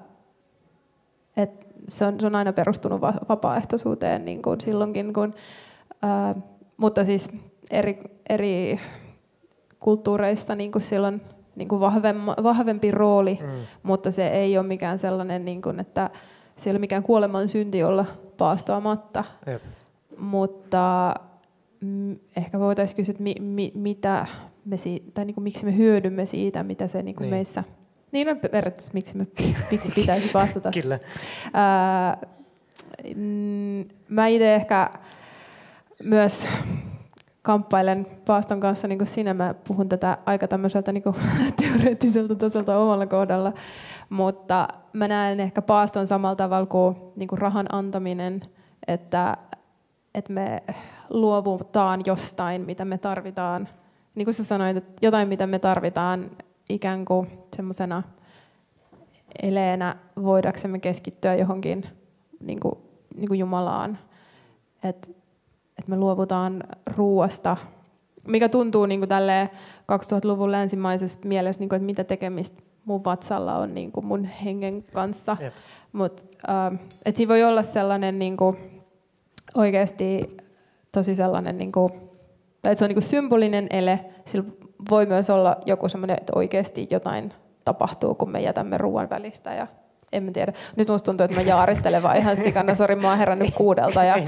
[1.37, 5.33] et se, on, se on aina perustunut vapaaehtoisuuteen niin kuin silloinkin, kun,
[6.01, 6.35] ää,
[6.77, 7.29] mutta siis
[7.71, 8.79] eri, eri
[9.79, 11.21] kulttuureissa niin kuin silloin
[11.55, 13.47] niin kuin vahvempi, vahvempi rooli, mm.
[13.83, 16.09] mutta se ei ole mikään sellainen, niin kuin, että
[16.57, 18.05] se ei ole mikään kuoleman synti olla
[18.37, 19.23] paastoamatta.
[19.47, 19.61] Jep.
[20.17, 21.13] Mutta
[21.81, 24.25] mm, ehkä voitaisiin kysyä, että mi, mi, mitä
[24.65, 27.33] me siitä, tai niin kuin, miksi me hyödymme siitä, mitä se niin kuin niin.
[27.33, 27.63] meissä...
[28.11, 29.27] Niin on periaatteessa, miksi, me,
[29.71, 30.71] miksi pitäisi vastata.
[30.71, 30.99] Kyllä.
[31.53, 32.17] Ää,
[33.15, 34.89] mm, mä itse ehkä
[36.03, 36.47] myös
[37.45, 39.33] kamppailen paaston kanssa niin kuin sinä.
[39.33, 41.15] Mä puhun tätä aika tämmöiseltä niin kuin,
[41.61, 43.53] teoreettiselta tasolta omalla kohdalla.
[44.09, 48.41] Mutta mä näen ehkä paaston samalla tavalla kuin, niin kuin rahan antaminen,
[48.87, 49.37] että,
[50.15, 50.63] että me
[51.09, 53.67] luovutaan jostain, mitä me tarvitaan.
[54.15, 56.31] Niin kuin sä sanoit, että jotain, mitä me tarvitaan
[56.69, 58.03] ikään kuin semmoisena
[59.43, 61.85] eleenä voidaksemme keskittyä johonkin
[62.39, 62.75] niin kuin,
[63.15, 63.97] niin kuin Jumalaan.
[64.83, 65.07] Että
[65.79, 66.63] että me luovutaan
[66.95, 67.57] ruuasta,
[68.27, 69.09] mikä tuntuu niin kuin
[69.91, 74.83] 2000-luvun länsimaisessa mielessä, niin kuin, että mitä tekemistä mun vatsalla on niin kuin mun hengen
[74.93, 75.37] kanssa.
[75.93, 78.57] Mut, äh, et siinä voi olla sellainen niin kuin,
[79.55, 80.37] oikeasti
[80.91, 81.91] tosi sellainen, niin kuin,
[82.61, 84.05] tai että se on niin kuin symbolinen ele.
[84.25, 84.45] Sillä
[84.89, 87.33] voi myös olla joku sellainen, että oikeasti jotain
[87.65, 89.67] tapahtuu, kun me jätämme ruoan välistä ja
[90.11, 90.53] en mä tiedä.
[90.75, 92.75] Nyt musta tuntuu, että mä jaarittelen vaan ihan sikana.
[92.75, 94.03] Sori, mä oon herännyt kuudelta.
[94.03, 94.15] Ja...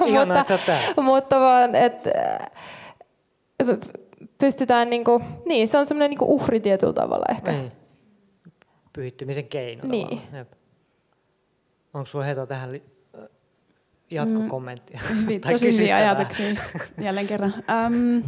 [0.00, 0.56] mutta,
[1.02, 2.10] mutta vaan, että
[3.60, 3.78] äh,
[4.38, 7.52] pystytään niinku, niin, se on semmoinen niinku uhri tietyllä tavalla ehkä.
[7.52, 7.72] Niin.
[8.92, 10.20] Pyhittymisen keino niin.
[11.94, 12.82] Onko sulla Heto tähän li-
[13.18, 13.24] äh,
[14.10, 15.00] jatkokommenttia?
[15.10, 16.54] Mm, hyvin, tosi hyviä ajatuksia
[17.00, 17.54] jälleen kerran.
[17.86, 18.22] Um,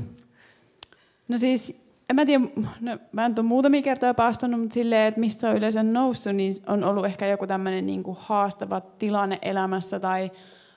[1.29, 1.82] no siis
[2.13, 2.45] en mä tiedä,
[2.81, 6.55] no, mä en ole muutamia kertoja paastonut, mutta silleen, että mistä on yleensä noussut, niin
[6.67, 10.31] on ollut ehkä joku tämmöinen niin kuin haastava tilanne elämässä tai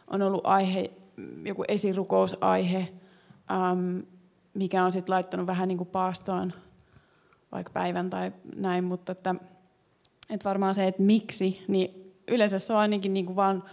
[0.08, 0.92] on ollut aihe,
[1.46, 2.88] joku esirukousaihe,
[3.52, 4.00] ähm,
[4.54, 6.54] mikä on sitten laittanut vähän niin kuin paastoon
[7.52, 9.36] vaikka päivän tai näin, mutta että,
[10.30, 13.64] että varmaan se, että miksi, niin yleensä se on ainakin niin kuin vaan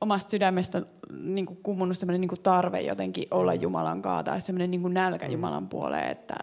[0.00, 0.82] omasta sydämestä
[1.20, 4.94] niin kuin kummunut sellainen niin kuin tarve jotenkin olla Jumalan kanssa tai sellainen niin kuin
[4.94, 5.32] nälkä mm.
[5.32, 6.34] Jumalan puoleen, että,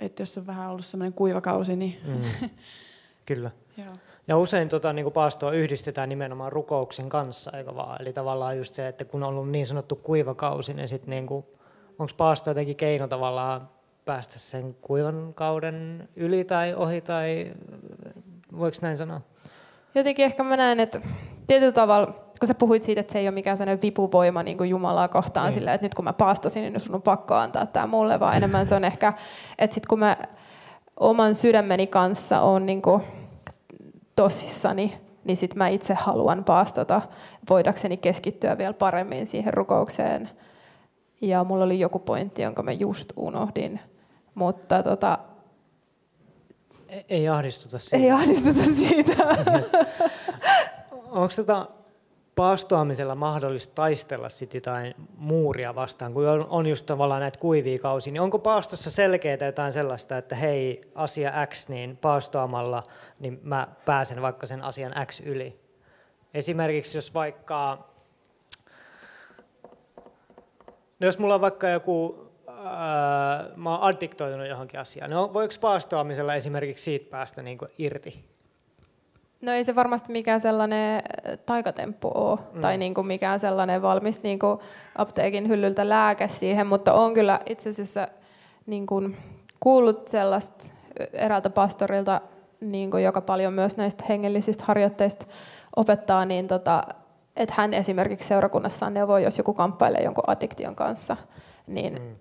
[0.00, 1.98] että jos on vähän ollut semmoinen kuivakausi, niin...
[2.06, 2.48] Mm.
[3.26, 3.50] Kyllä.
[3.76, 3.94] Joo.
[4.28, 8.02] Ja usein tota, niin kuin paastoa yhdistetään nimenomaan rukouksen kanssa, eikö vaan?
[8.02, 11.44] Eli tavallaan just se, että kun on ollut niin sanottu kuivakausi, niin sitten niin
[11.98, 13.68] onko paasto jotenkin keino tavallaan
[14.04, 17.52] päästä sen kuivan kauden yli tai ohi, tai
[18.58, 19.20] voiko näin sanoa?
[19.94, 21.00] Jotenkin ehkä mä näen, että
[21.46, 24.70] tietyllä tavalla kun sä puhuit siitä, että se ei ole mikään sellainen vipuvoima niin kuin
[24.70, 25.54] Jumalaa kohtaan niin.
[25.54, 28.66] sillä, että nyt kun mä paastosin, niin sun on pakko antaa tämä mulle, vaan enemmän
[28.66, 29.12] se on ehkä,
[29.58, 30.16] että sit kun mä
[31.00, 33.02] oman sydämeni kanssa on niin kuin
[34.16, 37.02] tosissani, niin sit mä itse haluan paastota
[37.50, 40.30] voidakseni keskittyä vielä paremmin siihen rukoukseen.
[41.20, 43.80] Ja mulla oli joku pointti, jonka mä just unohdin.
[44.34, 45.18] Mutta tota,
[47.08, 48.04] ei ahdistuta siitä.
[48.04, 49.12] Ei ahdistuta siitä.
[51.10, 51.66] Onko tota,
[52.38, 58.20] paastoamisella mahdollista taistella sit jotain muuria vastaan, kun on, just tavallaan näitä kuivia kausia, niin
[58.20, 62.82] onko paastossa selkeää jotain sellaista, että hei, asia X, niin paastoamalla
[63.20, 65.60] niin mä pääsen vaikka sen asian X yli?
[66.34, 67.88] Esimerkiksi jos vaikka,
[71.00, 76.34] no jos mulla on vaikka joku, ää, mä oon addiktoitunut johonkin asiaan, niin voiko paastoamisella
[76.34, 78.37] esimerkiksi siitä päästä niin irti?
[79.40, 82.60] No ei se varmasti mikään sellainen äh, taikatemppu ole, mm.
[82.60, 84.58] tai niin kuin mikään sellainen valmis niin kuin
[84.96, 88.08] apteekin hyllyltä lääke siihen, mutta on kyllä itse asiassa
[88.66, 89.16] niin kuin
[89.60, 90.64] kuullut sellaista
[91.12, 92.20] eräältä pastorilta,
[92.60, 95.26] niin kuin joka paljon myös näistä hengellisistä harjoitteista
[95.76, 96.82] opettaa, niin tota,
[97.36, 101.16] että hän esimerkiksi seurakunnassaan neuvoo, jos joku kamppailee jonkun addiktion kanssa,
[101.66, 102.16] niin mm.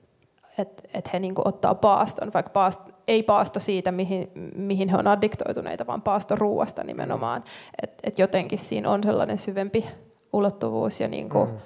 [0.58, 5.07] että et he niinku ottaa paaston, vaikka paast, ei paasto siitä, mihin, mihin he on
[5.07, 7.43] addiktoituneita, vaan paasto ruuasta nimenomaan.
[7.83, 9.85] Että et jotenkin siinä on sellainen syvempi
[10.33, 11.57] ulottuvuus ja niinku, mm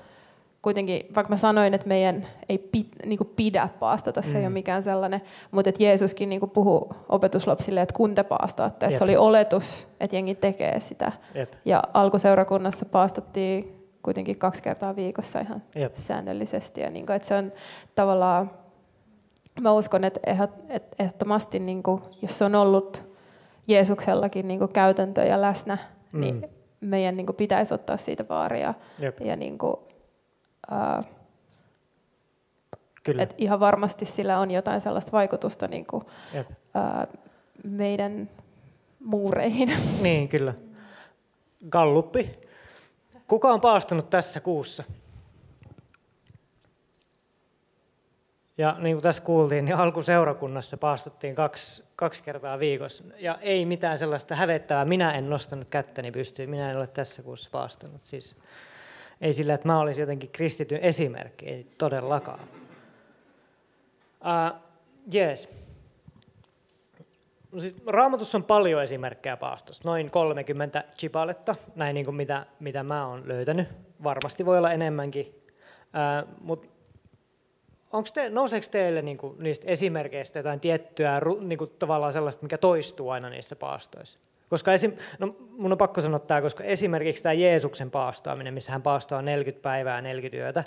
[0.61, 4.35] kuitenkin, vaikka mä sanoin, että meidän ei pit, niin pidä paastota, se mm.
[4.35, 4.53] ei ole mm.
[4.53, 9.17] mikään sellainen, mutta että Jeesuskin niin puhuu opetuslapsille, että kun te paastoatte, että se oli
[9.17, 11.11] oletus, että jengi tekee sitä.
[11.35, 11.53] Jep.
[11.65, 15.95] Ja alkuseurakunnassa paastottiin kuitenkin kaksi kertaa viikossa ihan Jep.
[15.95, 16.81] säännöllisesti.
[16.81, 17.51] Ja niin kuin, että se on
[17.95, 18.51] tavallaan,
[19.61, 20.19] mä uskon, että
[20.99, 23.03] ehdottomasti, niin kuin, jos se on ollut
[23.67, 25.77] Jeesuksellakin niin kuin käytäntöjä läsnä,
[26.13, 26.41] niin mm.
[26.41, 28.73] niin meidän niin kuin, pitäisi ottaa siitä vaaria.
[28.99, 29.21] Jep.
[29.21, 29.75] Ja niin kuin,
[33.03, 33.23] Kyllä.
[33.23, 36.05] Et ihan varmasti sillä on jotain sellaista vaikutusta niin kuin,
[36.73, 37.07] ää,
[37.63, 38.29] meidän
[38.99, 39.77] muureihin.
[40.01, 40.53] Niin, kyllä.
[41.69, 42.31] Galluppi.
[43.27, 44.83] Kuka on paastunut tässä kuussa?
[48.61, 53.03] Ja niin kuin tässä kuultiin, niin alkuseurakunnassa paastuttiin kaksi, kaksi kertaa viikossa.
[53.17, 54.85] Ja ei mitään sellaista hävettävää.
[54.85, 56.49] Minä en nostanut kättäni pystyyn.
[56.49, 58.03] Minä en ole tässä kuussa paastunut.
[58.03, 58.37] Siis
[59.21, 62.47] ei sillä, että mä olisin jotenkin kristityn esimerkki, ei todellakaan.
[64.21, 64.59] Uh,
[65.15, 65.53] yes.
[67.51, 72.83] No siis, raamatussa on paljon esimerkkejä paastosta, noin 30 chipaletta, näin niin kuin mitä, mitä
[72.83, 73.67] mä oon löytänyt.
[74.03, 75.25] Varmasti voi olla enemmänkin.
[75.25, 76.67] Uh, Mutta
[78.13, 83.09] te, nouseeko teille niin kuin, niistä esimerkkeistä jotain tiettyä niin kuin, tavallaan sellaista, mikä toistuu
[83.09, 84.19] aina niissä paastoissa?
[84.49, 88.81] Koska esim, no mun on pakko sanoa tämä, koska esimerkiksi tämä Jeesuksen paastoaminen, missä hän
[88.81, 90.63] paastaa 40 päivää 40 yötä,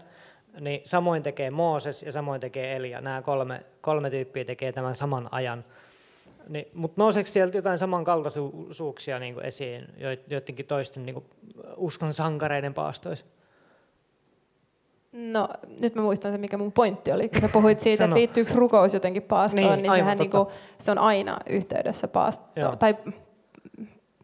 [0.60, 3.00] niin samoin tekee Mooses ja samoin tekee Elia.
[3.00, 5.64] Nämä kolme, kolme tyyppiä tekee tämän saman ajan.
[6.48, 9.88] Niin, mutta nouseeko sieltä jotain samankaltaisuuksia niin kuin esiin
[10.30, 11.24] joidenkin toisten niin kuin
[11.76, 13.26] uskon sankareiden paastoissa?
[15.14, 15.48] No,
[15.80, 18.94] nyt mä muistan se, mikä mun pointti oli, kun sä puhuit siitä, että liittyykö rukous
[18.94, 20.46] jotenkin paastoon, niin, niin sehän niin kuin,
[20.78, 22.78] se on aina yhteydessä paastoon.
[22.78, 22.96] Tai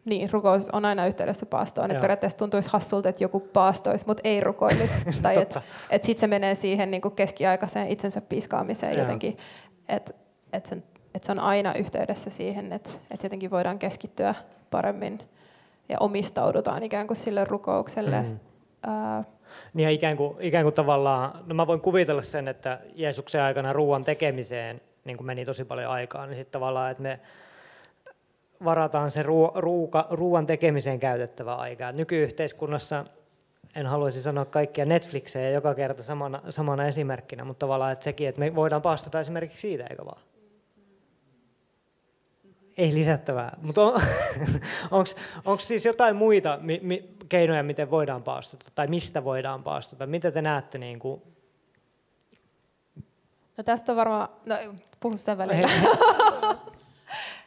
[0.05, 1.91] niin, rukous on aina yhteydessä paastoon.
[1.91, 5.05] Että periaatteessa tuntuisi hassulta, että joku paastoisi, mutta ei rukoilisi.
[5.23, 9.01] tai että et sitten se menee siihen niin kuin keskiaikaiseen itsensä piiskaamiseen Joo.
[9.01, 9.37] jotenkin.
[9.89, 10.13] Että
[10.53, 10.83] et sen,
[11.15, 14.35] et se on aina yhteydessä siihen, että et jotenkin voidaan keskittyä
[14.71, 15.19] paremmin
[15.89, 18.21] ja omistaudutaan ikään kuin sille rukoukselle.
[18.21, 18.39] Mm.
[18.87, 19.23] Ää,
[19.73, 24.03] niin ikään kuin, ikään kuin tavallaan, no mä voin kuvitella sen, että Jeesuksen aikana ruoan
[24.03, 27.19] tekemiseen niin kuin meni tosi paljon aikaa, niin sitten tavallaan, että me
[28.63, 29.23] varataan se
[29.55, 31.91] ruoka, ruoan tekemiseen käytettävä aika.
[31.91, 33.05] Nykyyhteiskunnassa
[33.75, 38.39] en haluaisi sanoa kaikkia Netflixejä joka kerta samana, samana esimerkkinä, mutta tavallaan että sekin, että
[38.39, 40.21] me voidaan paastota esimerkiksi siitä, eikö vaan?
[42.77, 44.01] Ei lisättävää, mutta on,
[45.45, 50.07] onko siis jotain muita mi, mi, keinoja, miten voidaan paastota, tai mistä voidaan paastota?
[50.07, 50.77] Mitä te näette?
[50.77, 51.21] Niin kuin?
[53.57, 54.55] No tästä on varmaan, no
[54.99, 55.69] puhu sen välillä.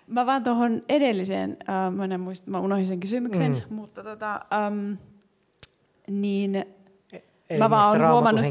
[0.06, 3.74] Mä vaan tuohon edelliseen, äh, mä, en muista, mä unohdin sen kysymyksen, mm.
[3.74, 4.92] mutta tota, ähm,
[6.10, 6.64] niin
[7.50, 8.44] Eli mä vaan huomannut,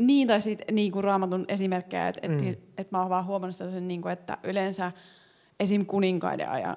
[0.00, 2.48] niin, tai sit, niin kuin raamatun esimerkkejä, että mm.
[2.48, 4.92] et, et mä oon vaan huomannut sen, niin kuin, että yleensä
[5.62, 5.86] esim.
[5.86, 6.76] kuninkaiden ajan,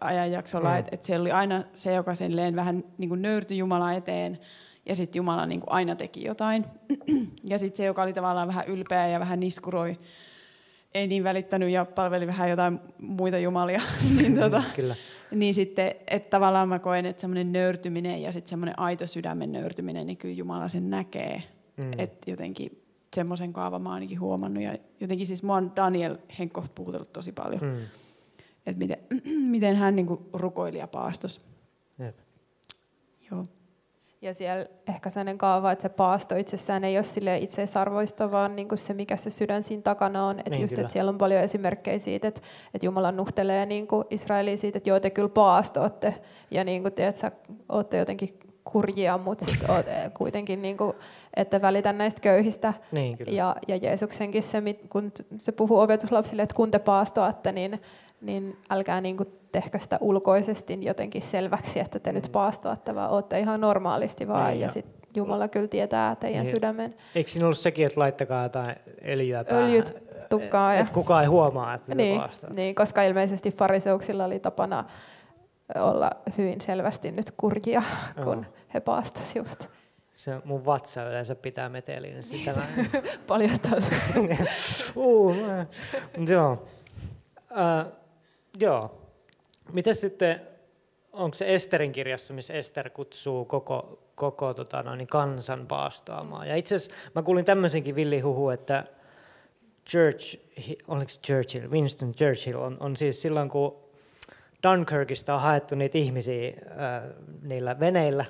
[0.00, 0.78] ajanjaksolla, mm.
[0.78, 4.38] että et siellä oli aina se, joka sen vähän niin kuin nöyrtyi Jumala eteen,
[4.86, 6.64] ja sitten Jumala niin kuin aina teki jotain.
[7.50, 9.98] ja sitten se, joka oli tavallaan vähän ylpeä ja vähän niskuroi,
[10.94, 13.82] ei niin välittänyt ja palveli vähän jotain muita jumalia,
[14.18, 14.96] niin, tota, Kyllä.
[15.30, 20.06] niin sitten, että tavallaan mä koen, että semmoinen nöyrtyminen ja sitten semmoinen aito sydämen nöyrtyminen,
[20.06, 21.42] niin kyllä Jumala sen näkee.
[21.76, 21.90] Mm.
[21.98, 22.82] Että jotenkin
[23.16, 24.62] semmoisen kaavan mä ainakin huomannut.
[24.62, 27.62] Ja jotenkin siis mua on Daniel Henkko puhutellut tosi paljon.
[27.62, 27.76] Mm.
[28.66, 28.98] Että miten,
[29.54, 31.40] miten hän niinku rukoili ja paastos.
[31.98, 32.16] Jep.
[33.30, 33.44] Joo.
[34.22, 38.68] Ja siellä ehkä sellainen kaava, että se paasto itsessään ei ole sille itseisarvoista, vaan niin
[38.68, 40.38] kuin se, mikä se sydän siinä takana on.
[40.38, 42.40] Että niin, just, että siellä on paljon esimerkkejä siitä, että,
[42.74, 46.14] että Jumala nuhtelee niin kuin Israeliin siitä, että joo, te kyllä paastoatte.
[46.50, 47.32] Ja niin kuin, tiedät, sä
[47.68, 48.38] olette jotenkin
[48.72, 50.92] kurjia, mutta sit oot kuitenkin, niin kuin,
[51.36, 52.74] että välitän näistä köyhistä.
[52.92, 57.80] Niin, ja, ja Jeesuksenkin se, kun se puhuu opetuslapsille, että kun te paastoatte, niin,
[58.20, 62.14] niin älkää niin kuin tehkö sitä ulkoisesti jotenkin selväksi, että te mm.
[62.14, 64.50] nyt paastoatte, vaan olette ihan normaalisti vaan.
[64.50, 66.54] Niin, ja, ja sitten Jumala kyllä tietää teidän niin.
[66.54, 66.94] sydämen.
[67.14, 68.76] Eikö siinä ollut sekin, että laittakaa jotain
[69.08, 69.64] öljyä päähän?
[69.64, 69.94] Öljyt
[70.28, 70.74] tukkaa.
[70.74, 72.20] Että kukaan ei huomaa, että niin,
[72.56, 74.84] niin, koska ilmeisesti fariseuksilla oli tapana
[75.74, 77.82] olla hyvin selvästi nyt kurjia,
[78.24, 78.44] kun oh.
[78.74, 79.68] he paastasivat.
[80.10, 82.12] Se mun vatsa yleensä pitää meteliin.
[82.12, 82.62] Niin sitä mä...
[83.26, 83.78] Paljastaa
[84.96, 85.36] uh,
[86.28, 86.52] joo.
[87.50, 87.92] Uh,
[88.60, 89.02] joo.
[89.72, 90.40] Miten sitten,
[91.12, 96.48] onko se Esterin kirjassa, missä Ester kutsuu koko koko tota, noin, kansan paastoamaan.
[96.48, 98.84] Ja itse asiassa mä kuulin tämmöisenkin villihuhu, että
[99.90, 100.38] Church,
[100.88, 103.76] oliko Churchill, Winston Churchill on, on siis silloin, kun
[104.62, 107.02] Dunkirkista on haettu niitä ihmisiä äh,
[107.42, 108.24] niillä veneillä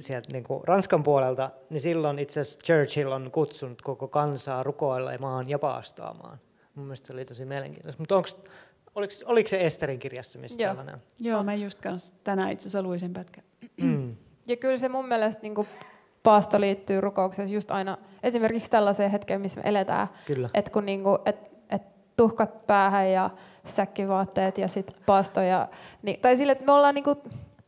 [0.00, 5.50] sieltä niin kuin Ranskan puolelta, niin silloin itse asiassa Churchill on kutsunut koko kansaa rukoilemaan
[5.50, 6.38] ja paastoamaan.
[6.74, 8.00] Mun mielestä se oli tosi mielenkiintoista.
[8.00, 8.28] Mutta onko,
[8.96, 10.68] oliko, oliko se Esterin kirjassa, missä Joo.
[10.70, 11.00] tällainen on?
[11.18, 13.44] Joo, mä just kanssa tänään itse asiassa luin sen pätkän.
[14.46, 15.68] Ja kyllä se mun mielestä niin kuin
[16.22, 20.08] paasto liittyy rukoukseen just aina esimerkiksi tällaiseen hetkeen, missä me eletään.
[20.26, 20.50] Kyllä.
[20.54, 21.82] Että kun niin kuin, et, et
[22.16, 23.30] tuhkat päähän ja
[23.66, 25.40] säkkivaatteet ja sitten paasto.
[25.40, 25.68] Ja,
[26.02, 27.18] niin, tai sille, että me ollaan niin kuin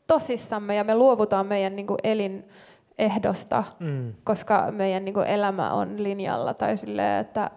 [0.06, 4.14] tosissamme ja me luovutaan meidän niin kuin elinehdosta, Mm.
[4.24, 6.54] koska meidän niin kuin elämä on linjalla.
[6.54, 7.50] Tai silleen, että,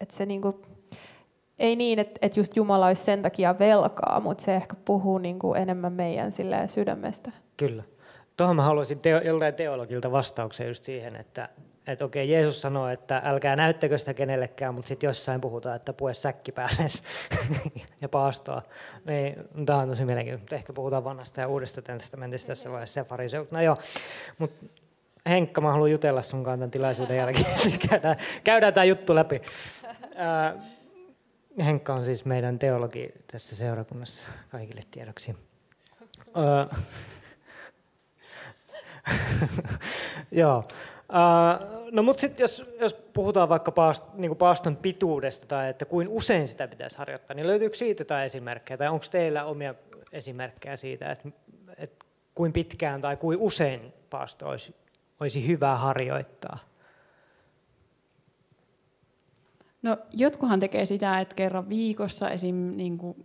[0.00, 0.56] että se niin kuin,
[1.60, 5.38] ei niin, että, että just Jumala olisi sen takia velkaa, mutta se ehkä puhuu niin
[5.38, 7.32] kuin enemmän meidän silleen sydämestä.
[7.56, 7.82] Kyllä.
[8.36, 11.48] Tuohon mä haluaisin teo, joltain teologilta vastauksen just siihen, että,
[11.86, 16.14] että okei, Jeesus sanoo, että älkää näyttäkö sitä kenellekään, mutta sitten jossain puhutaan, että pue
[16.14, 16.86] säkki päälle
[18.02, 18.62] ja paastoa.
[19.04, 23.50] Niin, tämä on tosi mielenkiintoista, ehkä puhutaan vanhasta ja uudesta testamentista tässä vaiheessa ja fariseut.
[23.50, 23.78] No joo,
[24.38, 24.66] mutta
[25.28, 27.46] Henkka, mä haluan jutella sun kanssa tämän tilaisuuden jälkeen.
[27.90, 29.42] Käydään, käydään tämä juttu läpi.
[31.64, 35.36] Henkka on siis meidän teologi tässä seurakunnassa kaikille tiedoksi.
[40.30, 40.64] Joo.
[41.08, 46.08] Uh, no mutta sitten jos, jos puhutaan vaikka paast, niin paaston pituudesta tai että kuin
[46.08, 49.74] usein sitä pitäisi harjoittaa, niin löytyykö siitä jotain esimerkkejä tai onko teillä omia
[50.12, 51.28] esimerkkejä siitä, että,
[51.76, 54.74] että kuin pitkään tai kuin usein paasto olisi,
[55.20, 56.69] olisi hyvä harjoittaa?
[59.82, 62.54] No jotkuhan tekee sitä, että kerran viikossa esim.
[62.76, 63.24] Niin kuin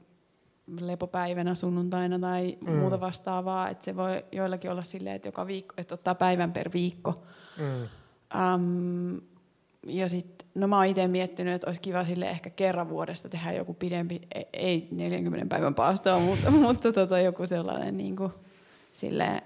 [0.82, 2.74] lepopäivänä, sunnuntaina tai Mm.
[2.74, 3.70] muuta vastaavaa.
[3.70, 7.14] Että se voi joillakin olla silleen, että joka viikko, että ottaa päivän per viikko.
[7.58, 7.88] Mm.
[8.56, 9.22] Um,
[9.88, 13.52] ja sitten, no mä oon itse miettinyt, että olisi kiva sille ehkä kerran vuodesta tehdä
[13.54, 18.32] joku pidempi, e- ei 40 päivän paastoa, mutta, mutta tota, joku sellainen niin kuin,
[18.94, 19.44] sille,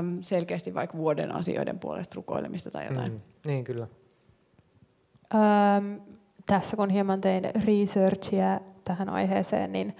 [0.00, 3.12] um, selkeästi vaikka vuoden asioiden puolesta rukoilemista tai jotain.
[3.12, 3.20] Mm.
[3.46, 3.86] Niin kyllä.
[5.34, 6.00] Öm,
[6.48, 9.96] tässä kun hieman tein researchia tähän aiheeseen, niin,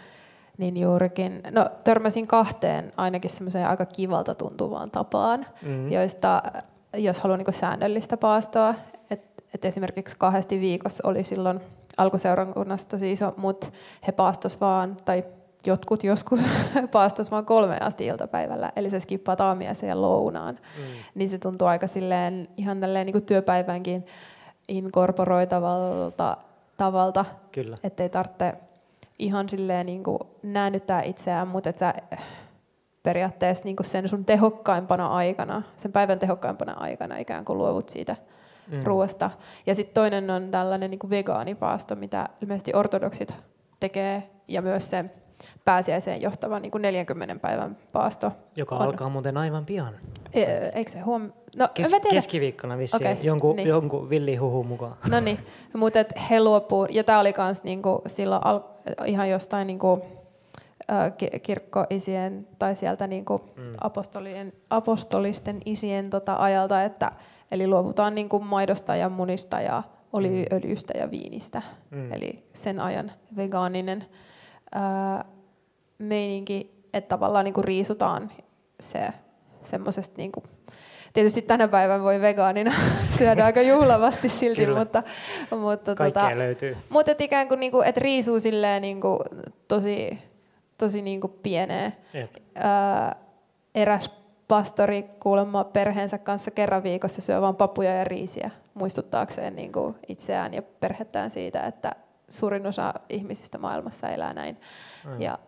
[0.58, 5.92] niin juurikin, no törmäsin kahteen ainakin semmoiseen aika kivalta tuntuvaan tapaan, Mm.
[5.92, 6.42] joista
[6.96, 8.74] jos haluaa niin säännöllistä paastoa,
[9.10, 11.60] että et esimerkiksi kahdesti viikossa oli silloin
[11.96, 13.66] alkuseurakunnassa tosi iso, mutta
[14.06, 15.24] he paastos vaan, tai
[15.66, 16.40] jotkut joskus
[16.92, 20.54] paastos vaan kolme asti iltapäivällä, eli se skippaa aamiaisen ja lounaan.
[20.54, 20.82] Mm.
[21.14, 24.06] Niin se tuntuu aika silleen, ihan tälleen niin kuin työpäivänkin
[24.68, 26.36] inkorporoitavalta
[26.76, 27.78] tavalta, Kyllä.
[27.84, 28.54] ettei tarvitse
[29.18, 31.94] ihan silleen niin kuin näännyttää itseään, mutta että sä
[33.02, 38.16] periaatteessa niin kuin sen sun tehokkaimpana aikana, sen päivän tehokkaimpana aikana ikään kuin luovut siitä
[38.72, 38.82] Mm.
[38.84, 39.30] ruoasta.
[39.66, 43.34] Ja sitten toinen on tällainen niin kuin vegaanipaasto, mitä ilmeisesti ortodoksit
[43.80, 45.04] tekee, ja myös se
[45.72, 48.32] pääsiäiseen johtava niin kuin 40 päivän paasto.
[48.56, 48.82] Joka on.
[48.82, 49.94] alkaa muuten aivan pian.
[50.32, 50.42] E-
[50.74, 51.32] Eikö se huom...
[51.56, 53.68] No, Kes, mä keskiviikkona vissiin, Okei, jonkun, niin.
[53.68, 54.96] jonkun villihuhun mukaan.
[55.10, 55.38] No niin,
[55.76, 55.98] mutta
[56.30, 58.60] he luopuu, ja tämä oli myös niinku silloin al,
[59.06, 60.02] ihan jostain niinku,
[61.18, 63.62] ki- kirkkoisien tai sieltä niinku Mm.
[63.80, 67.12] apostolien, apostolisten isien tota ajalta, että
[67.50, 71.62] eli luovutaan niinku maidosta ja munista ja oliiviöljystä ja viinistä.
[71.90, 72.12] Mm.
[72.12, 74.04] Eli sen ajan vegaaninen
[74.74, 75.24] ää,
[75.98, 78.32] meininki, että tavallaan niinku riisutaan
[78.80, 79.08] se
[79.62, 80.42] semmoisesta niinku,
[81.12, 82.72] Tietysti tänä päivänä voi vegaanina
[83.18, 84.78] syödä aika juhlavasti silti, Kyllä.
[84.78, 85.02] mutta,
[85.50, 86.76] mutta, Kaikkea tota, löytyy.
[86.90, 89.18] mutta et ikään kuin, niinku, et riisuu silleen niinku,
[89.68, 90.18] tosi,
[90.78, 91.96] tosi niinku pieneen.
[92.14, 92.30] Jep.
[92.54, 93.16] Ää,
[93.74, 94.10] eräs
[94.48, 100.62] pastori kuulemma perheensä kanssa kerran viikossa syö vain papuja ja riisiä muistuttaakseen niinku itseään ja
[100.62, 101.92] perhettään siitä, että
[102.28, 104.60] suurin osa ihmisistä maailmassa elää näin.
[105.04, 105.22] Aivan.
[105.22, 105.38] Ja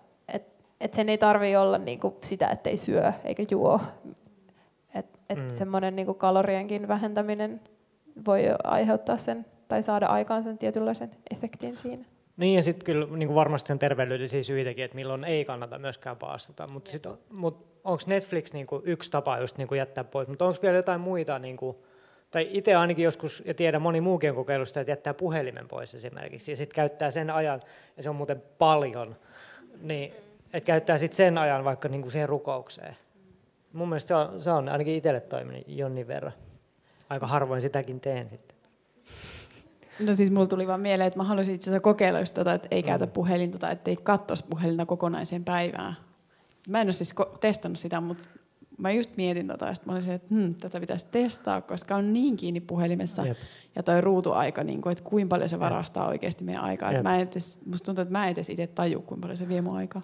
[0.81, 3.81] et, sen ei tarvi olla niinku sitä, ettei syö eikä juo.
[4.95, 5.45] Et, et Mm.
[5.45, 5.51] mm.
[5.51, 7.61] semmoinen niinku kalorienkin vähentäminen
[8.27, 12.05] voi aiheuttaa sen tai saada aikaan sen tietynlaisen efektin siinä.
[12.37, 16.17] Niin ja sitten kyllä niin kuin varmasti on terveydellisiä syitäkin, että milloin ei kannata myöskään
[16.17, 16.69] paastota.
[16.69, 20.45] Mutta sit, mut onko Netflix niin kuin yksi tapa just niin kuin jättää pois, mutta
[20.45, 21.77] onko vielä jotain muita, niin kuin,
[22.31, 25.95] tai itse ainakin joskus, ja tiedän moni muukin on kokeillut sitä, että jättää puhelimen pois
[25.95, 27.61] esimerkiksi, ja sitten käyttää sen ajan,
[27.97, 29.17] ja se on muuten paljon,
[29.81, 30.13] niin
[30.53, 32.97] että käyttää sitten sen ajan vaikka niin kuin siihen rukoukseen.
[33.73, 36.33] Mun mielestä se on, se on ainakin itselle toiminut jonnin verran.
[37.11, 38.57] Aika harvoin sitäkin teen sitten.
[40.01, 42.69] No siis mulla tuli vaan mieleen, että mä haluaisin itse asiassa kokeilla just tota, että
[42.71, 43.13] ei käytä Mm.
[43.13, 45.97] puhelinta tai ettei katsoisi puhelinta kokonaiseen päivään.
[46.69, 48.25] Mä en ole siis ko- testannut sitä, mutta
[48.79, 52.13] mä just mietin tota, ja mä olin se, että hm, tätä pitäisi testaa, koska on
[52.13, 53.27] niin kiinni puhelimessa.
[53.27, 53.37] Jep.
[53.77, 56.11] Ja toi ruutuaika, niin kuin, että kuinka paljon se varastaa Jep.
[56.11, 56.93] oikeasti meidän aikaa.
[56.93, 57.03] Jep.
[57.03, 59.61] Mä en edes, musta tuntuu, että mä en edes itse taju, kuinka paljon se vie
[59.61, 60.03] mun aikaa.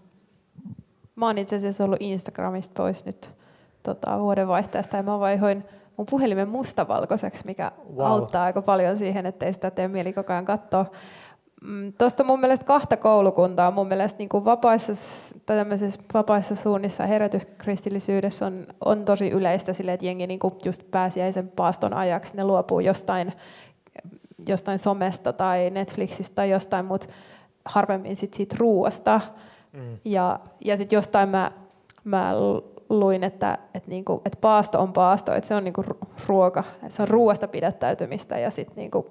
[1.17, 3.31] Mä oon itse asiassa ollut Instagramista pois nyt
[3.83, 5.64] tota, vuodenvaihteesta ja mä vaihoin
[5.97, 8.07] mun puhelimen mustavalkoiseksi, mikä Wow.
[8.07, 10.87] auttaa aika paljon siihen, ettei sitä tee mieli koko ajan katsoa.
[11.62, 13.71] Mm, Tuosta mun mielestä kahta koulukuntaa.
[13.71, 14.93] Mun mielestä niin kuin vapaissa,
[15.47, 15.57] tai
[16.14, 21.95] vapaissa suunnissa herätyskristillisyydessä on, on tosi yleistä sille, että jengi niin kuin just pääsiäisen paaston
[21.95, 23.33] ajaksi ne luopuu jostain,
[24.49, 27.07] jostain somesta tai Netflixistä tai jostain, mutta
[27.64, 29.21] harvemmin sit siitä ruuasta.
[29.77, 29.99] Mm.
[30.05, 31.51] Ja, ja sitten jostain mä,
[32.05, 32.35] mä
[32.91, 36.97] luin, että, että, niinku, että paasto on paasto, että se on niinku ru- ruoka, että
[36.97, 39.07] se on ruoasta pidättäytymistä ja sitten niinku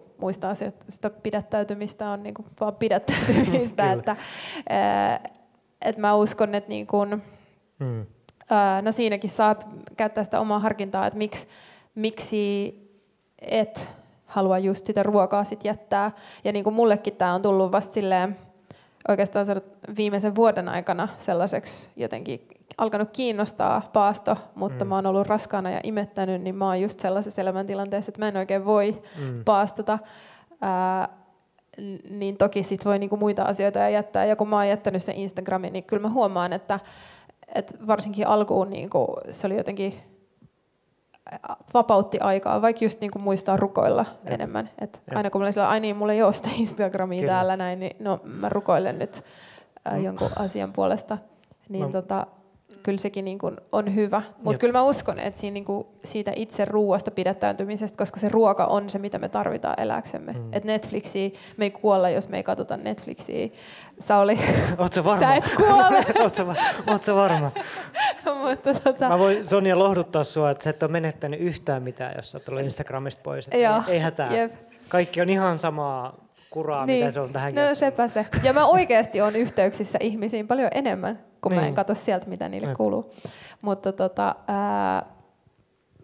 [0.61, 3.91] että sitä pidättäytymistä on niinku vaan pidättäytymistä.
[3.93, 4.15] Että,
[4.69, 5.19] ää,
[5.81, 6.97] että mä uskon, että niinku,
[7.79, 8.05] Mm.
[8.49, 9.55] ää, no siinäkin saa
[9.97, 11.47] käyttää sitä omaa harkintaa, että miksi,
[11.95, 12.75] miksi
[13.41, 13.87] et
[14.25, 16.11] halua just sitä ruokaa sit jättää.
[16.43, 18.37] Ja niin kuin mullekin tämä on tullut vasta silleen,
[19.07, 19.55] oikeastaan se
[19.97, 22.47] viimeisen vuoden aikana sellaiseksi jotenkin
[22.77, 24.89] alkanut kiinnostaa paasto, mutta Mm.
[24.89, 28.37] mä oon ollut raskaana ja imettänyt, niin mä oon just sellaisessa elämäntilanteessa, että mä en
[28.37, 29.43] oikein voi Mm.
[29.43, 29.99] paastota.
[30.61, 31.09] Ää,
[32.09, 34.25] niin toki sit voi niinku muita asioita jättää.
[34.25, 36.79] Ja kun mä oon jättänyt sen Instagramin, niin kyllä mä huomaan, että,
[37.55, 39.93] että varsinkin alkuun niinku, se oli jotenkin
[41.73, 44.33] vapautti aikaa, vaikka just niinku muistaa rukoilla Jep.
[44.33, 44.69] enemmän.
[44.81, 45.17] Et Jep.
[45.17, 47.33] aina kun mulla oli sillä, ai niin, mulla ei ole sitä Instagramia Kyllä.
[47.33, 49.23] täällä näin, niin no mä rukoilen nyt
[49.87, 50.03] ä, Mm.
[50.03, 51.17] jonkun asian puolesta.
[51.69, 52.27] Niin Mä- tota,
[52.85, 54.21] kyllä sekin niin kuin on hyvä.
[54.43, 58.65] Mutta kyllä mä uskon, että siinä niin kuin siitä itse ruoasta pidättäytymisestä, koska se ruoka
[58.65, 60.31] on se, mitä me tarvitaan eläksemme.
[60.31, 60.39] Mm.
[60.39, 60.49] Mm.
[60.53, 63.49] Et Netflixiä, me ei kuolla, jos me ei katsota Netflixiä.
[63.99, 64.39] Sauli,
[64.77, 65.27] Ootko varma?
[65.27, 66.05] sä et kuole.
[66.23, 66.53] Ootko
[66.91, 67.51] ootko varma?
[68.47, 72.31] mutta tota, Mä voin Sonja lohduttaa sua, että sä et ole menettänyt yhtään mitään, jos
[72.31, 73.47] sä oot tullut Instagramista pois.
[73.47, 74.35] Että Joo, ei, hätää.
[74.35, 74.53] jep.
[74.89, 78.25] Kaikki on ihan samaa kuraa, mitä se on tähänkin No sepä se.
[78.43, 81.59] Ja mä oikeasti on yhteyksissä ihmisiin paljon enemmän, kun niin.
[81.59, 81.75] mä en Niin.
[81.75, 82.77] katso sieltä, mitä niille Jep.
[82.77, 83.11] kuuluu.
[83.63, 85.05] Mutta tota, ää,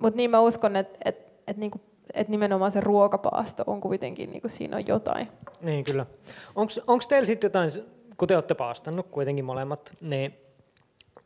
[0.02, 1.18] mut niin mä uskon, että et,
[1.48, 1.82] et niinku,
[2.14, 5.28] et nimenomaan se ruokapaasto on kuitenkin, niinku siinä on jotain.
[5.62, 6.06] Niin kyllä.
[6.88, 7.70] Onko teillä sitten jotain,
[8.18, 10.34] kun te olette paastannut kuitenkin molemmat, niin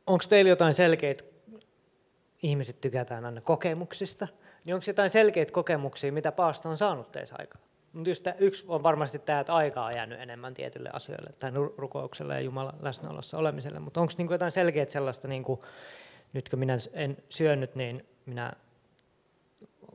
[0.07, 1.23] onko teillä jotain selkeitä,
[2.43, 4.27] ihmiset tykätään aina kokemuksista,
[4.65, 7.61] niin onko jotain selkeitä kokemuksia, mitä paasto on saanut teissä aikaa?
[7.95, 11.73] Mutta just yksi on varmasti tämä, että aikaa on jäänyt enemmän tietyille asioille, tai ru-
[11.77, 15.63] rukoukselle ja Jumalan läsnäolossa olemiselle, mutta onko niinku jotain selkeää sellaista, niinku,
[16.33, 18.53] nyt kun minä en syönyt, niin minä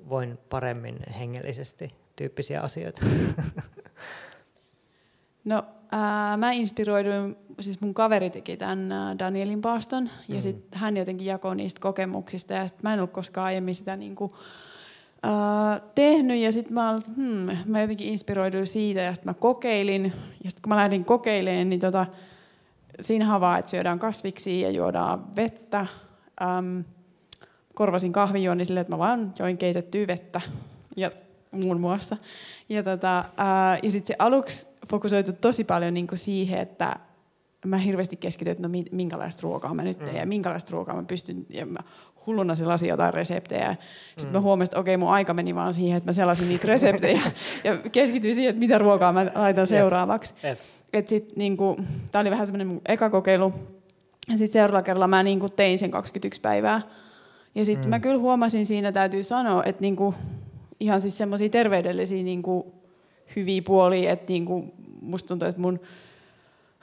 [0.08, 3.00] voin paremmin hengellisesti tyyppisiä asioita?
[5.44, 8.88] No, ää, mä inspiroiduin, siis mun kaveri teki tämän
[9.18, 10.40] Danielin paaston, ja Mm.
[10.40, 14.36] sitten hän jotenkin jakoi niistä kokemuksista, ja sit mä en ollut koskaan aiemmin sitä niinku,
[15.22, 20.04] ää, tehnyt, ja sitten mä, olin, hmm, mä jotenkin inspiroiduin siitä, ja sitten mä kokeilin,
[20.44, 22.06] ja sitten kun mä lähdin kokeilemaan, niin tota,
[23.00, 25.86] siinä on vaan, että syödään kasviksia ja juodaan vettä.
[26.42, 26.84] Äm,
[27.74, 30.40] korvasin kahvinjuonni silleen, että mä vaan join keitettyä vettä
[30.96, 31.10] ja
[31.50, 32.16] muun muassa.
[32.68, 36.96] Ja, tota, ää, ja sitten se aluksi fokusoitu tosi paljon niinku siihen, että
[37.66, 41.02] mä hirveästi keskityin, että no mi- minkälaista ruokaa mä nyt teen ja minkälaista ruokaa mä
[41.02, 41.78] pystyn, ja mä
[42.26, 43.76] hulluna selasin jotain reseptejä.
[44.16, 47.20] Sitten mä huomasin, että okei, mun aika meni vaan siihen, että mä selasin niitä reseptejä
[47.64, 50.34] ja keskityin siihen, että mitä ruokaa mä laitan seuraavaksi.
[50.42, 50.58] Jep.
[50.92, 51.76] Et sit, niinku,
[52.12, 53.52] tää oli vähän semmoinen mun eka kokeilu.
[54.28, 56.80] Ja sitten seuraavalla kerralla mä niinku tein sen 21 päivää.
[57.54, 57.90] Ja sitten mm.
[57.90, 60.14] mä kyllä huomasin siinä, täytyy sanoa, että niinku,
[60.80, 62.74] ihan siis semmoisia terveydellisiä niinku,
[63.36, 65.80] hyviä puolia, että niinku, musta tuntuu, että mun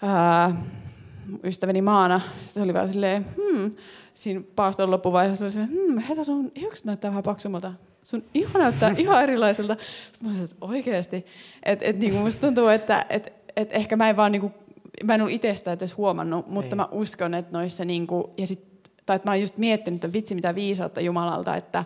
[0.02, 0.56] ää,
[1.44, 3.72] ystäväni Maana, se oli vaan silleen, hmm,
[4.18, 7.74] siinä paaston loppuvaiheessa oli silleen, hmm, Heta, sun hiukset näyttää vähän paksummalta.
[8.04, 9.76] Sun iho näyttää ihan erilaiselta.
[10.12, 11.26] Sitten mä olin, että oikeasti.
[11.64, 14.52] Että et, niinku musta tuntuu, että et, et ehkä mä en vaan niinku,
[15.04, 16.78] mä en ollut itsestä edes huomannut, mutta Niin.
[16.78, 18.64] mä uskon, että noissa niinku, ja sit,
[19.06, 21.84] tai että mä oon just miettinyt, että vitsi mitä viisautta Jumalalta, että,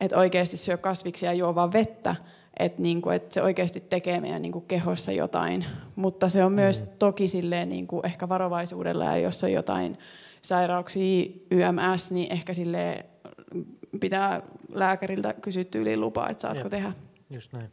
[0.00, 2.16] että oikeasti syö kasviksia ja juo vaan vettä,
[2.58, 5.64] että, niinku, että se oikeasti tekee meidän niinku, kehossa jotain.
[5.96, 6.88] Mutta se on myös Mm.
[6.98, 9.98] toki silleen, niinku, ehkä varovaisuudella, ja jos on jotain
[10.44, 13.04] sairauksia, YMS, niin ehkä sille
[14.00, 14.42] pitää
[14.72, 16.70] lääkäriltä kysyä tyyliin lupaa, että saatko Jep.
[16.70, 16.92] tehdä.
[17.30, 17.70] Just näin.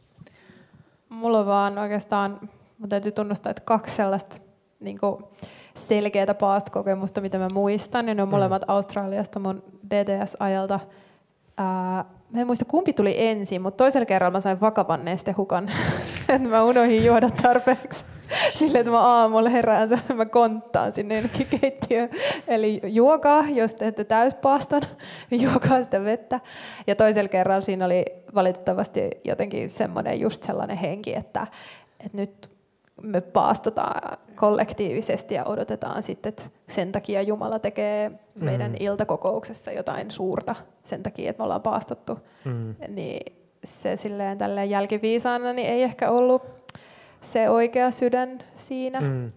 [1.08, 2.40] Mulla on vaan oikeastaan,
[2.78, 4.36] mun täytyy tunnustaa, että kaksi sellaista
[4.80, 4.98] niin
[5.74, 8.08] selkeää paastokokemusta, mitä mä muistan.
[8.08, 8.30] Ja ne on Mm.
[8.30, 10.80] molemmat Australiasta mun DTS-ajalta.
[11.56, 15.70] Ää, mä en muista kumpi tuli ensin, mutta toisella kerralla mä sain vakavan nestehukan.
[16.28, 18.04] että mä unohdin juoda tarpeeksi.
[18.58, 22.10] Silleen, että mä aamulla herään, mä konttaan sinne jonnekin keittiöön.
[22.48, 24.82] Eli juokaa, jos teette täyspaaston,
[25.30, 26.40] niin juokaa sitä vettä.
[26.86, 28.04] Ja toisella kerralla siinä oli
[28.34, 31.46] valitettavasti jotenkin semmoinen just sellainen henki, että,
[32.00, 32.50] että nyt
[33.02, 38.76] me paastotaan kollektiivisesti ja odotetaan sitten, että sen takia Jumala tekee meidän mm.
[38.80, 40.54] iltakokouksessa jotain suurta
[40.84, 42.18] sen takia, että me ollaan paastottu.
[42.44, 42.74] Mm.
[42.88, 46.42] Niin se silleen tälleen jälkiviisaana niin ei ehkä ollut
[47.22, 49.00] se oikea sydän siinä.
[49.00, 49.32] Mm.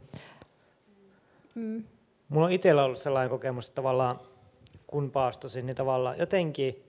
[1.55, 1.83] Mm.
[2.29, 4.19] Mulla on itsellä ollut sellainen kokemus, että tavallaan
[4.87, 6.83] kun paastosin, niin tavallaan jotenkin,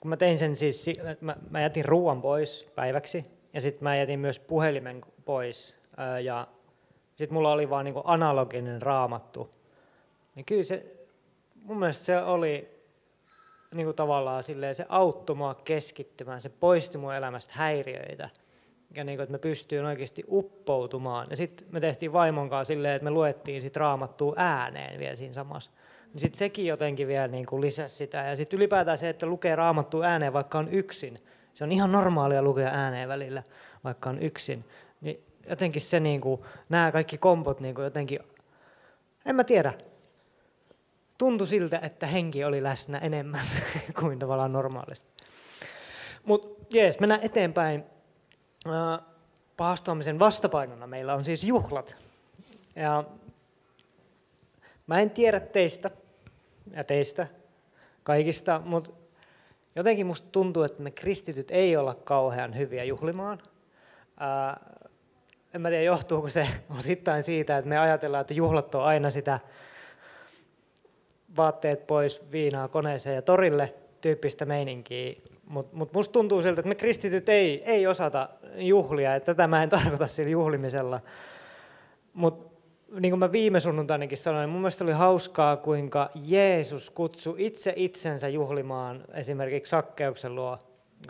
[0.00, 0.90] kun mä tein sen siis,
[1.20, 5.76] mä, mä jätin ruoan pois päiväksi, ja sitten mä jätin myös puhelimen pois,
[6.24, 6.46] ja
[7.16, 9.50] sitten mulla oli vaan niinku analoginen raamattu.
[10.34, 11.06] Niin kyllä se,
[11.62, 12.74] mun mielestä se oli
[13.74, 18.30] niin kuin tavallaan silleen, se auttoi mua keskittymään, se poisti mun elämästä häiriöitä.
[18.96, 21.26] Ja niin kuin, että me pystyin oikeasti uppoutumaan.
[21.30, 25.34] Ja sitten me tehtiin vaimon kanssa silleen, että me luettiin sit raamattua ääneen vielä siinä
[25.34, 25.70] samassa.
[26.12, 28.18] Niin sitten sekin jotenkin vielä niin kuin lisäsi sitä.
[28.18, 31.22] Ja sitten ylipäätään se, että lukee raamattua ääneen, vaikka on yksin.
[31.54, 33.42] Se on ihan normaalia lukea ääneen välillä,
[33.84, 34.64] vaikka on yksin.
[35.00, 38.18] Niin jotenkin se, niin kuin, nämä kaikki kompot niin kuin jotenkin,
[39.26, 39.72] en mä tiedä,
[41.18, 43.44] tuntui siltä, että henki oli läsnä enemmän
[44.00, 45.08] kuin tavallaan normaalisti.
[46.24, 47.84] Mutta jees, mennään eteenpäin.
[49.56, 51.96] Paastoamisen vastapainona meillä on siis juhlat.
[52.76, 53.04] Ja
[54.86, 55.90] mä en tiedä teistä
[56.70, 57.26] ja teistä
[58.02, 58.90] kaikista, mutta
[59.76, 63.42] jotenkin musta tuntuu, että me kristityt ei olla kauhean hyviä juhlimaan.
[65.54, 66.48] En mä tiedä, johtuuko se
[66.78, 69.40] osittain siitä, että me ajatellaan, että juhlat on aina sitä
[71.36, 75.14] vaatteet pois, viinaa koneeseen ja torille tyyppistä meininkiä.
[75.46, 79.62] Mutta mut musta tuntuu siltä, että me kristityt ei, ei osata juhlia, että tätä mä
[79.62, 81.00] en tarkoita sillä juhlimisella.
[82.12, 82.54] Mutta
[83.00, 87.72] niin kuin mä viime sunnuntainakin sanoin, niin mun mielestä oli hauskaa, kuinka Jeesus kutsui itse
[87.76, 90.58] itsensä juhlimaan esimerkiksi Sakkeuksen luo.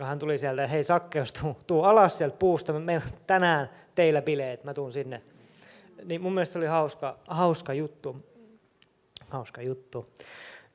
[0.01, 4.73] Hän tuli sieltä, hei Sakkeus, tuu, tuu alas sieltä puusta, meillä tänään teillä bileet, mä
[4.73, 5.21] tuun sinne.
[6.05, 8.17] Niin mun mielestä se oli hauska, hauska juttu
[9.29, 10.13] hauska juttu.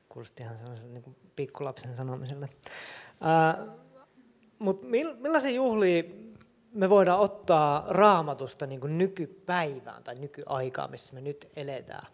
[0.09, 2.49] Kuulosti ihan sellaisen niin pikkulapsen sanomiselle.
[4.59, 4.87] Mutta
[5.19, 6.03] millaisia juhlia
[6.73, 12.07] me voidaan ottaa raamatusta niin kuin nykypäivään tai nykyaikaan, missä me nyt eletään?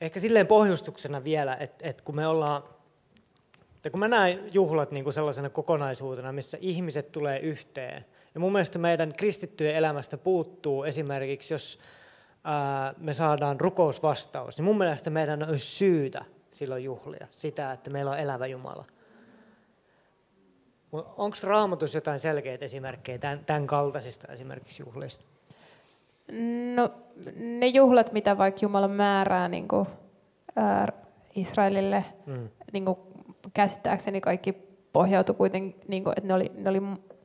[0.00, 2.62] Ehkä silleen pohjustuksena vielä, että, että kun me ollaan,
[3.84, 8.52] ja kun mä näen juhlat niin kuin sellaisena kokonaisuutena, missä ihmiset tulee yhteen, ja mun
[8.52, 11.78] mielestä meidän kristittyjen elämästä puuttuu esimerkiksi, jos
[12.98, 18.18] me saadaan rukousvastaus, niin mun mielestä meidän olisi syytä silloin juhlia sitä, että meillä on
[18.18, 18.84] elävä Jumala.
[20.92, 25.24] Onko raamatus jotain selkeitä esimerkkejä tämän, tämän kaltaisista esimerkiksi juhlista?
[26.74, 26.90] No
[27.36, 29.86] ne juhlat, mitä vaikka Jumala määrää niin kuin,
[30.56, 30.92] ää,
[31.34, 32.48] Israelille, mm.
[32.72, 32.98] niin kuin,
[33.54, 34.52] käsittääkseni kaikki
[34.92, 36.80] pohjautui kuitenkin, niin kuin, että ne oli, ne oli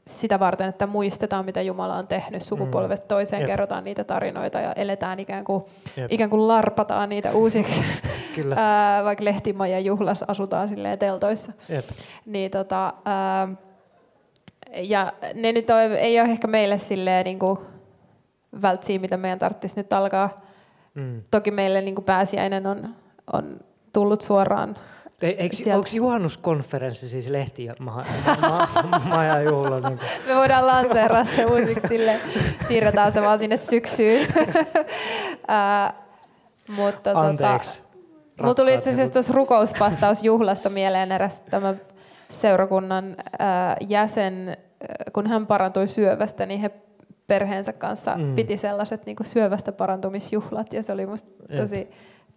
[0.07, 3.07] sitä varten, että muistetaan, mitä Jumala on tehnyt sukupolvesta mm.
[3.07, 3.45] toiseen, mm.
[3.45, 5.63] kerrotaan niitä tarinoita ja eletään ikään kuin,
[6.09, 7.83] ikään kuin larpataan niitä uusiksi,
[8.35, 8.55] Kyllä.
[8.57, 11.51] ää, vaikka lehtimaja juhlas asutaan silleen teltoissa.
[11.69, 11.85] Jep.
[12.25, 13.47] Niin, tota, ää,
[14.75, 17.59] ja ne nyt on, ei ole ehkä meille silleen niin kuin
[18.61, 20.35] vältsiä, mitä meidän tarvitsisi nyt alkaa.
[20.93, 21.21] Mm.
[21.31, 22.95] Toki meille niin kuin pääsiäinen on,
[23.33, 23.59] on
[23.93, 24.75] tullut suoraan
[25.21, 28.05] Eikö, onko juhannuskonferenssi siis lehti ja ma,
[28.41, 28.67] ma,
[29.09, 29.89] ma, juhla?
[29.89, 32.15] Niin Me voidaan lanseeraa se uusiksi sille,
[32.67, 34.27] siirretään se vaan sinne syksyyn.
[34.27, 35.95] uh,
[36.77, 37.81] mutta tota, Anteeksi.
[37.81, 41.73] Tota, Mulla tuli itse asiassa tuossa rukouspastausjuhlasta mieleen eräs tämä
[42.29, 44.57] seurakunnan uh, jäsen,
[45.13, 46.71] kun hän parantui syövästä, niin he
[47.27, 48.35] perheensä kanssa mm.
[48.35, 51.77] piti sellaiset niin kuin syövästä parantumisjuhlat ja se oli musta tosi...
[51.77, 51.91] Jep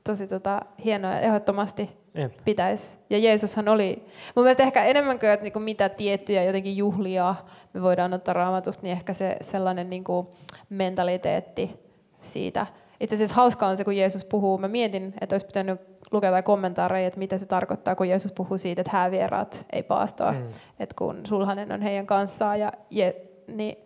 [0.04, 2.32] tosi tota, hienoa ja ehdottomasti Jep.
[2.44, 2.98] pitäisi.
[3.10, 4.04] Ja Jeesushan oli,
[4.36, 7.34] mun mielestä ehkä enemmän kuin, että niinku mitä tiettyjä jotenkin juhlia
[7.72, 10.34] me voidaan ottaa raamatusta, niin ehkä se sellainen niinku
[10.70, 11.80] mentaliteetti
[12.20, 12.66] siitä.
[13.00, 14.58] Itse asiassa hauskaa on se, kun Jeesus puhuu.
[14.58, 15.80] Mä mietin, että olisi pitänyt
[16.10, 20.32] lukea tai kommentaareja, että mitä se tarkoittaa, kun Jeesus puhuu siitä, että häävieraat ei paastoa.
[20.32, 20.48] Mm.
[20.78, 23.12] Että kun sulhanen on heidän kanssaan, ja, ja,
[23.46, 23.76] niin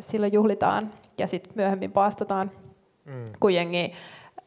[0.00, 2.50] silloin juhlitaan ja sitten myöhemmin paastotaan.
[3.04, 3.24] Mm.
[3.40, 3.92] Kun jengi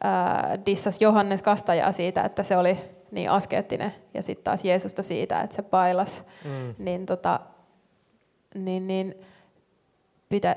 [0.05, 2.77] äh, dissas Johannes kastajaa siitä, että se oli
[3.11, 6.23] niin askeettinen, ja sitten taas Jeesusta siitä, että se pailas.
[6.45, 6.75] Mm.
[6.85, 7.39] Niin, tota,
[8.55, 9.15] niin, niin,
[10.29, 10.55] pitä,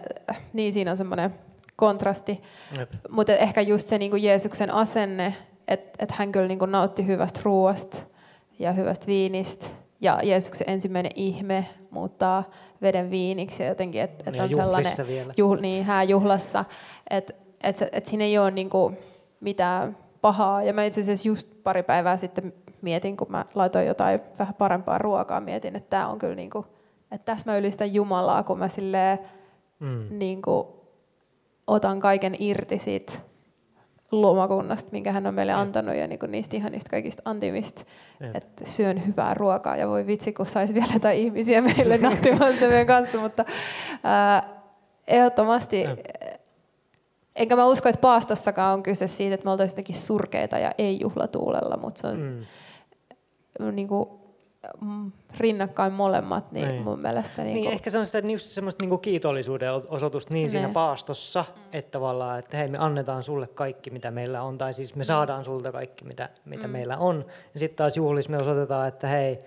[0.53, 1.35] niin siinä on semmoinen
[1.77, 2.43] kontrasti.
[3.11, 5.35] Mutta ehkä just se niin kuin Jeesuksen asenne,
[5.69, 7.97] että et hän kyllä niin kuin nautti hyvästä ruoasta
[8.59, 9.67] ja hyvästä viinistä
[10.01, 12.51] ja Jeesuksen ensimmäinen ihme muuttaa
[12.83, 15.35] veden viiniksi jotenkin, että Niin, et ja on sellainen vielä.
[15.37, 16.65] juhl, niin, hääjuhlassa,
[17.11, 17.33] että
[17.63, 18.93] et, et siinä ei ole niinku
[19.41, 20.63] mitään pahaa.
[20.63, 24.99] Ja mä itse asiassa just pari päivää sitten mietin, kun mä laitoin jotain vähän parempaa
[24.99, 26.67] ruokaa, mietin, että tämä on kyllä niinku,
[27.13, 29.19] että tässä mä ylistän Jumalaa, kun mä silleen
[29.81, 30.05] Mm.
[30.19, 30.81] niinku
[31.67, 33.13] otan kaiken irti siitä
[34.13, 37.85] luomakunnasta, minkä hän on meille antanut ja niinku niistä ihanista kaikista antimista.
[38.35, 42.67] Että syön hyvää ruokaa ja voi vitsi, kun saisi vielä jotain ihmisiä meille nauttimaan sitä
[42.67, 43.45] meidän kanssa, mutta
[44.05, 44.49] ää,
[45.07, 45.99] ehdottomasti, Jep.
[47.39, 51.01] Enkä mä usko, että paastossakaan on kyse siitä, että me oltaisiin jotenkin surkeita ja ei
[51.01, 52.45] juhlatuulella, mutta se on Mm.
[53.65, 53.75] mm.
[53.77, 54.21] niinku,
[54.81, 56.73] mm, rinnakkain molemmat, niin, Niin.
[56.75, 56.83] niin.
[56.85, 60.67] mun mielestä Niin, niinku, ehkä se on sitä just semmoista niinku kiitollisuuden osoitusta niin siinä
[60.67, 60.73] Ne.
[60.73, 65.05] paastossa, että tavallaan, että hei me annetaan sulle kaikki, mitä meillä on, tai siis me
[65.05, 66.73] saadaan sulta kaikki, mitä, mitä Mm.
[66.73, 67.25] meillä on.
[67.55, 69.39] Ja sitten taas juhlissa me osoitetaan, että hei,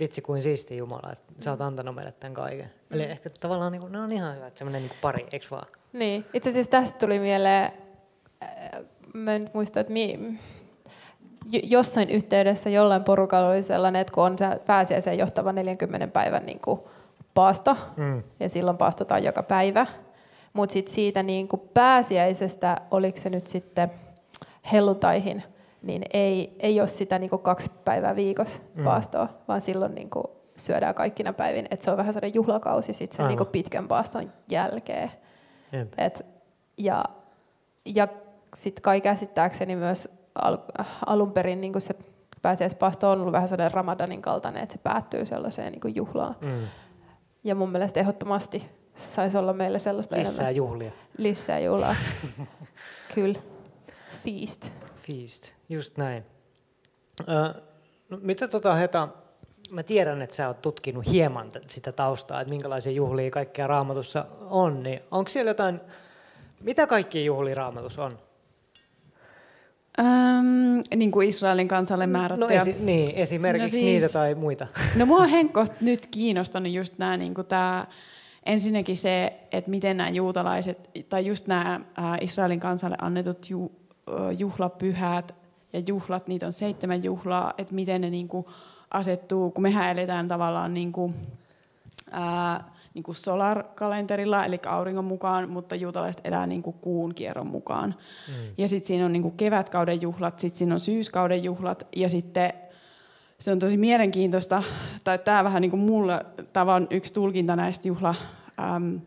[0.00, 2.70] vitsi kuin siisti Jumala, että sä oot antanut meille tämän kaiken.
[2.90, 5.66] Eli ehkä tavallaan niinku, ne on ihan hyvä, että semmoinen niinku pari, eikö vaan?
[5.94, 7.72] Niin, itse asiassa tästä tuli mieleen,
[8.42, 8.50] äh,
[9.14, 10.38] mä en nyt muista, että mi,
[11.62, 16.60] jossain yhteydessä jollain porukalla oli sellainen, että kun on se pääsiäiseen johtava 40 päivän niin
[16.60, 16.80] kuin
[17.34, 18.22] paasto, Mm.
[18.40, 19.86] ja silloin paastotaan joka päivä,
[20.52, 23.90] mutta sitten siitä niin kuin pääsiäisestä, oliko se nyt sitten
[24.72, 25.42] helluntaihin,
[25.82, 28.84] niin ei, ei ole sitä niin kuin kaksi päivää viikossa Mm.
[28.84, 30.24] paastoa, vaan silloin niin kuin
[30.56, 31.66] syödään kaikkina päivin.
[31.70, 33.30] Et se on vähän sellainen juhlakausi sitten sen Aivan.
[33.30, 35.10] niin kuin pitkän paaston jälkeen.
[35.72, 35.92] Jep.
[35.98, 36.26] Et,
[36.78, 37.04] ja
[37.84, 38.08] ja
[38.54, 40.56] sitten kai käsittääkseni myös al,
[41.06, 41.94] alun perin niin se
[42.42, 46.36] pääsiäispaasto on ollut vähän sellainen ramadanin kaltainen, että se päättyy sellaiseen niin juhlaan.
[46.40, 46.66] Mm.
[47.44, 50.56] Ja mun mielestä ehdottomasti saisi olla meille sellaista Lisää enemmän.
[50.56, 50.92] juhlia.
[51.18, 51.94] Lisää juhlaa.
[53.14, 53.38] Kyllä.
[54.24, 54.70] Feast.
[54.96, 56.24] Feast, just näin.
[57.28, 57.54] Ö,
[58.08, 59.08] no, mitä tota Heta,
[59.70, 64.82] mä tiedän, että sä oot tutkinut hieman sitä taustaa, että minkälaisia juhlia kaikkea raamatussa on,
[64.82, 65.80] niin onko siellä jotain,
[66.62, 68.18] mitä kaikkia juhlia raamatussa on?
[69.98, 72.48] Öm, niin kuin Israelin kansalle määrättyjä.
[72.48, 74.66] No esi- niin, esimerkiksi No siis- niitä tai muita.
[74.98, 77.86] No mua on Henkko nyt kiinnostanut just nämä, niin tää,
[78.46, 81.80] ensinnäkin se, että miten nämä juutalaiset, tai just nämä
[82.20, 83.72] Israelin kansalle annetut ju,
[84.38, 85.34] juhlapyhät
[85.72, 88.46] ja juhlat, niitä on seitsemän juhlaa, että miten ne niin kuin
[88.94, 91.14] asettuu, kun mehän eletään tavallaan niin kuin,
[92.10, 92.64] ää,
[92.94, 97.94] niin kuin solar-kalenterilla, eli auringon mukaan, mutta juutalaiset elää niin kuin kuun kierron mukaan.
[98.28, 98.34] Mm.
[98.58, 102.52] Ja sitten siinä on niin kuin kevätkauden juhlat, sitten siinä on syyskauden juhlat, ja sitten
[103.38, 104.62] se on tosi mielenkiintoista,
[105.04, 108.14] tai tämä vähän niin kuin mulle, tämä on yksi tulkinta näistä juhla,
[108.76, 109.00] äm,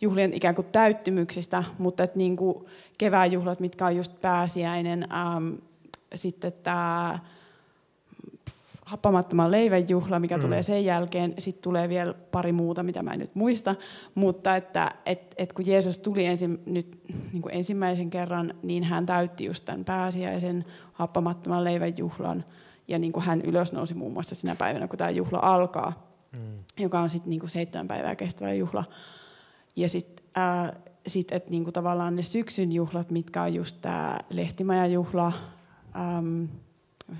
[0.00, 2.66] juhlien ikään kuin täyttymyksistä, mutta että niin kuin
[2.98, 5.58] kevään juhlat, mitkä on just pääsiäinen, äm,
[6.14, 7.18] sitten tämä
[8.88, 10.40] happamattoman leivän juhla, mikä mm.
[10.40, 11.34] tulee sen jälkeen.
[11.38, 13.74] Sitten tulee vielä pari muuta, mitä mä en nyt muista.
[14.14, 17.00] Mutta että et, et kun Jeesus tuli ensin, nyt
[17.32, 22.44] niin kuin ensimmäisen kerran, niin hän täytti just tämän pääsiäisen happamattoman leivän juhlan.
[22.88, 26.58] Ja niin kuin hän ylösnousi muun muassa sinä päivänä, kun tämä juhla alkaa, mm.
[26.76, 28.84] joka on sitten niin kuin seitsemän päivää kestävä juhla.
[29.76, 30.72] Ja sitten äh,
[31.06, 35.32] sit, että niinku tavallaan ne syksyn juhlat, mitkä on just tämä lehtimajajuhla,
[35.96, 36.44] ähm,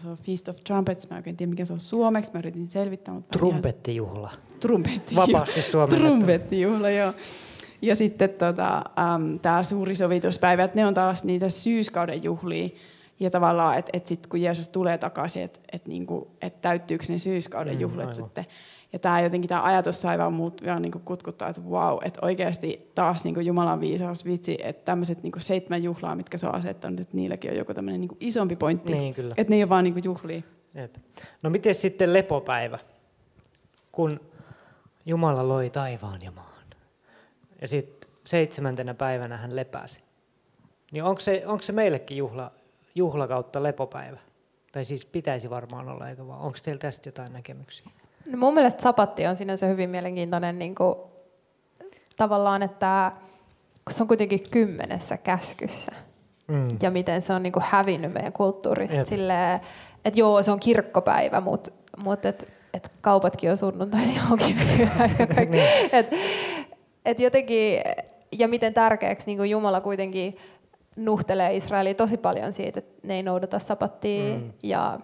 [0.03, 2.69] se on Feast of Trumpets, mä en oikein tiedä mikä se on suomeksi, mä yritin
[2.69, 3.15] selvittää.
[3.15, 4.31] Mutta Trumpettijuhla.
[4.61, 5.15] Trumpetti.
[5.15, 6.07] Vapaasti suomennettu.
[6.09, 7.13] Trumpettijuhla, joo.
[7.83, 8.85] Ja sitten tota,
[9.17, 12.69] um, tämä suuri sovituspäivä, että ne on taas niitä syyskauden juhlia.
[13.21, 17.19] Ja tavallaan, että et sitten kun Jeesus tulee takaisin, että et niinku, et täyttyykö ne
[17.19, 18.15] syyskauden Mm, juhlat aivan.
[18.15, 18.45] sitten.
[18.93, 22.91] Ja tämä jotenkin tämä ajatus sai vaan muut vielä niinku kutkuttaa, että vau, että oikeasti
[22.95, 27.17] taas niinku Jumalan viisaus vitsi, että tämmöiset niinku seitsemän juhlaa, mitkä se on asettanut, että
[27.17, 28.93] niilläkin on joku tämmöinen niinku isompi pointti.
[28.93, 29.35] Niin, kyllä.
[29.37, 30.43] Että ne ei ole vaan niinku juhlia.
[30.75, 30.95] Jep.
[31.43, 32.79] No miten sitten lepopäivä,
[33.93, 34.21] kun
[35.07, 36.49] Jumala loi taivaan ja maan
[37.61, 40.01] ja sitten seitsemäntenä päivänä hän lepäsi.
[40.93, 42.51] Niin onko se, onko se meillekin juhla,
[42.95, 44.19] juhla kautta lepopäivä?
[44.73, 46.41] Tai siis pitäisi varmaan olla, eikö vaan?
[46.41, 47.87] Onko teillä tästä jotain näkemyksiä?
[48.33, 50.95] No mun mielestä sapatti on sinänsä hyvin mielenkiintoinen niin kuin,
[52.17, 53.13] tavallaan, että
[53.85, 55.93] kun se on kuitenkin kymmenessä käskyssä
[56.49, 56.69] Mm.
[56.83, 59.07] ja miten se on niin kuin hävinnyt meidän kulttuurista Jep.
[59.07, 59.61] silleen,
[60.05, 61.71] että joo, se on kirkkopäivä, mutta
[62.05, 65.51] mut et, et kaupatkin on sunnuntaisin kaikki.
[65.51, 65.69] Niin.
[65.93, 66.07] et,
[67.05, 67.81] et jotenkin,
[68.33, 70.37] ja miten tärkeäksi niin kuin Jumala kuitenkin
[70.97, 74.53] nuhtelee Israelia tosi paljon siitä, että ne ei noudata sapattia Mm.
[74.63, 75.01] ja,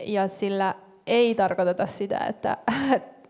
[0.00, 0.74] ja sillä
[1.08, 2.56] ei tarkoiteta sitä, että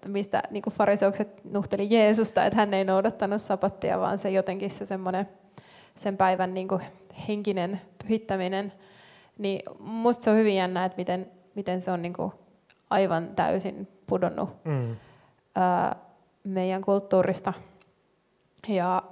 [0.06, 4.86] mistä niin kuin fariseukset nuhteli Jeesusta, että hän ei noudattanut sapattia, vaan se jotenkin se
[4.86, 5.28] semmoinen
[5.96, 6.82] sen päivän niin kuin
[7.28, 8.72] henkinen pyhittäminen,
[9.38, 12.32] niin musta se on hyvin jännä, että miten, miten se on niin kuin
[12.90, 14.96] aivan täysin pudonnut Mm.
[15.56, 15.96] ää,
[16.44, 17.52] meidän kulttuurista.
[18.68, 19.02] Ja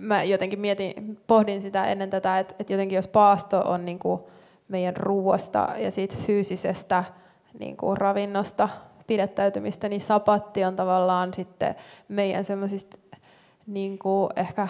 [0.00, 4.20] mä jotenkin mietin, pohdin sitä ennen tätä, että, että jotenkin jos paasto on niin kuin
[4.68, 7.04] meidän ruuasta ja siitä fyysisestä
[7.58, 8.68] niin kuin ravinnosta
[9.06, 11.74] pidättäytymistä, niin sapatti on tavallaan sitten
[12.08, 12.98] meidän semmoisista
[13.66, 14.68] niin kuin ehkä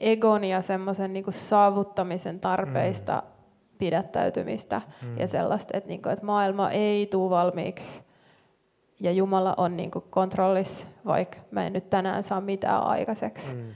[0.00, 3.78] egon ja semmoisen niin saavuttamisen tarpeista mm.
[3.78, 5.18] pidättäytymistä mm.
[5.18, 8.02] ja sellaista, että, niin kuin, että maailma ei tule valmiiksi
[9.00, 13.56] ja Jumala on niin kuin kontrollissa, vaikka mä en nyt tänään saa mitään aikaiseksi.
[13.56, 13.74] Mm.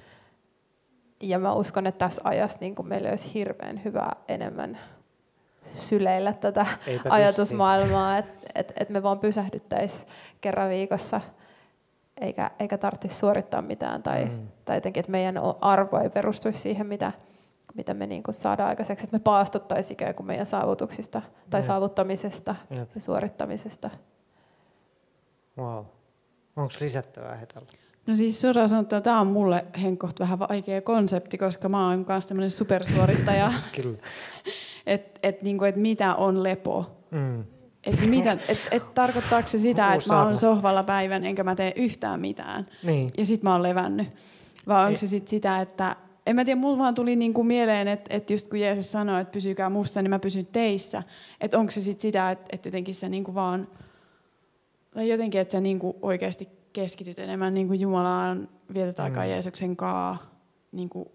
[1.22, 4.78] Ja mä uskon, että tässä ajassa niin kuin meillä olisi hirveän hyvä enemmän
[5.76, 10.06] syleillä tätä Eipä ajatusmaailmaa, että et, et me vaan pysähdyttäisiin
[10.40, 11.20] kerran viikossa,
[12.20, 14.48] eikä, eikä tarvitsisi suorittaa mitään, tai, mm.
[14.64, 17.12] tai jotenkin, että meidän arvo ei perustuisi siihen, mitä,
[17.74, 21.66] mitä me niin kuin saadaan aikaiseksi, että me paastottaisiin ikään kuin meidän saavutuksista tai Jep.
[21.66, 22.88] saavuttamisesta Jep.
[22.94, 23.90] ja suorittamisesta.
[25.58, 25.84] Wow.
[26.56, 27.68] Onko lisättävää Hetalla?
[28.06, 32.26] No siis suoraan sanottuna tämä on mulle henkoht vähän vaikea konsepti, koska mä oon myös
[32.26, 33.52] tämmöinen supersuorittaja,
[33.82, 33.98] Kyllä.
[34.86, 36.90] Että et, niinku, et mitä on lepo.
[37.10, 37.44] Mm.
[37.86, 41.72] Et mitä, et, et tarkoittaako se sitä, että mä oon sohvalla päivän enkä mä tee
[41.76, 43.10] yhtään mitään Niin.
[43.18, 44.08] ja sit mä oon levännyt?
[44.68, 48.16] Vai onko se sit sitä, että en mä tiedä, mulla vaan tuli niinku mieleen, että,
[48.16, 51.02] että just kun Jeesus sanoi, että pysykää musta, niin mä pysyn teissä.
[51.40, 53.68] Että onko se sit sitä, että, että jotenkin se niinku vaan,
[54.94, 59.30] tai jotenkin, että sä niinku oikeasti keskityt enemmän niinku Jumalaan, vietät aikaa Mm.
[59.30, 60.30] Jeesuksen kaa,
[60.72, 61.11] niinku,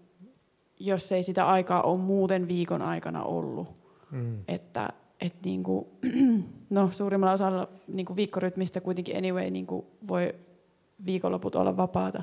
[0.80, 3.68] jos ei sitä aikaa ole muuten viikon aikana ollut.
[4.10, 4.38] Mm.
[4.48, 4.88] Että
[5.20, 5.88] et niinku,
[6.70, 10.34] no, suurimmalla osalla niinku viikkorytmistä kuitenkin anyway niinku voi
[11.06, 12.22] viikonloput olla vapaata.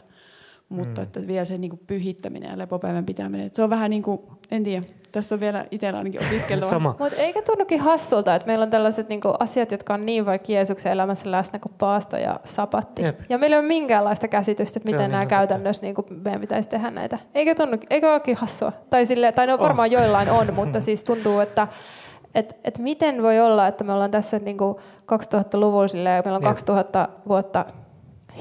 [0.69, 1.03] Mutta Mm.
[1.03, 4.63] että vielä se niinku pyhittäminen ja lepopäivän pitäminen, että se on vähän niin kuin, en
[4.63, 6.65] tiedä, tässä on vielä itsellä ainakin opiskelua.
[6.65, 6.95] Sama.
[6.99, 10.91] Mutta eikä tunnukin hassulta, että meillä on tällaiset niinku asiat, jotka on niin vaikka Jeesuksen
[10.91, 13.01] elämässä läsnä kuin paasto ja sapatti.
[13.03, 13.19] Jep.
[13.29, 16.91] Ja meillä ei ole minkäänlaista käsitystä, että on miten nämä käytännössä niinku meidän pitäisi tehdä
[16.91, 17.19] näitä.
[17.35, 18.71] Eikä tunnu, eikö olekin hassua?
[18.89, 21.67] Tai, sille, tai no varmaan joillain on, mutta siis tuntuu, että
[22.35, 26.49] et, et miten voi olla, että me ollaan tässä niinku 2000-luvulla silleen, meillä on Jep.
[26.51, 27.65] 2000 vuotta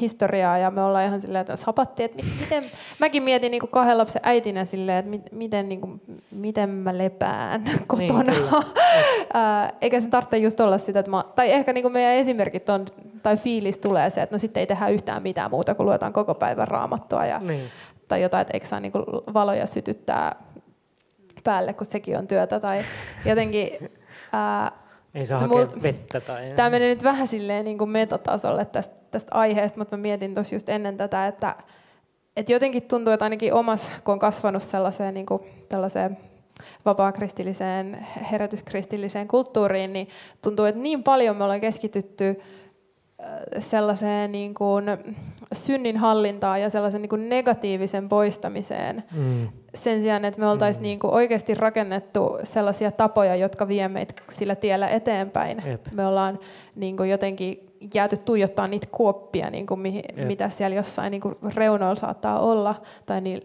[0.00, 2.64] historiaa ja me ollaan ihan silleen, että sapatti, että mi- miten,
[3.00, 7.62] mäkin mietin niin kahden lapsen äitinä silleen, että mit, miten, niin kuin, miten mä lepään
[7.88, 8.22] kotona.
[8.22, 8.62] Niin, kyllä.
[9.34, 12.68] Ää, Eikä se tarvitse just olla sitä, että mä, tai ehkä niin kuin meidän esimerkit
[12.68, 12.84] on,
[13.22, 16.34] tai fiilis tulee se, että no sitten ei tehdä yhtään mitään muuta kuin luetaan koko
[16.34, 17.64] päivän raamattua ja, Niin.
[18.08, 20.36] tai jotain, että eikö saa niin kuin valoja sytyttää
[21.44, 22.78] päälle, kun sekin on työtä tai
[23.26, 23.90] jotenkin...
[24.32, 24.72] Ää,
[25.14, 26.52] Ei saa No hakea mut- vettä tai...
[26.56, 30.54] Tämä menee nyt vähän silleen niin kuin metatasolle tästä, tästä aiheesta, mutta mä mietin tuossa
[30.54, 31.56] just ennen tätä, että,
[32.36, 36.18] että jotenkin tuntuu, että ainakin omassa, kun on kasvanut sellaiseen, niin kuin, tällaiseen
[36.84, 40.08] vapaakristilliseen, herätyskristilliseen kulttuuriin, niin
[40.42, 42.40] tuntuu, että niin paljon me ollaan keskitytty
[43.58, 44.84] sellaiseen niin kuin
[45.52, 49.48] synnin hallintaan ja sellaisen niin kuin negatiivisen poistamiseen Mm.
[49.74, 50.86] sen sijaan, että me oltaisiin Mm.
[50.86, 55.62] niin kuin oikeasti rakennettu sellaisia tapoja, jotka vie meitä sillä tiellä eteenpäin.
[55.66, 55.86] Jep.
[55.92, 56.38] Me ollaan
[56.76, 60.26] niin kuin jotenkin jääty tuijottaa niitä kuoppia, niin kuin mihin, Jep.
[60.26, 62.74] mitä siellä jossain niin kuin reunoilla saattaa olla.
[63.06, 63.42] Tai niin,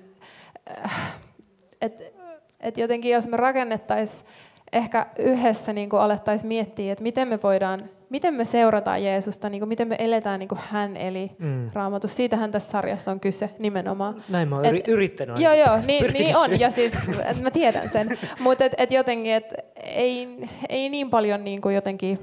[1.81, 2.13] et,
[2.59, 4.25] et jotenkin jos me rakennettaisiin
[4.73, 9.59] ehkä yhdessä niin kuin alettaisiin miettiä, että miten me voidaan, miten me seurataan Jeesusta, niin
[9.61, 11.67] kuin miten me eletään niin kuin hän eli Mm.
[11.73, 12.15] raamatus.
[12.15, 14.23] Siitähän tässä sarjassa on kyse nimenomaan.
[14.29, 16.93] Näin mä oon Et- yri- yrittänyt Joo, joo, niin, niin on, ja siis
[17.25, 18.07] et mä tiedän sen.
[18.43, 19.53] Mutta et, et jotenkin, et
[19.83, 20.37] ei,
[20.69, 22.19] ei niin paljon niin kuin jotenkin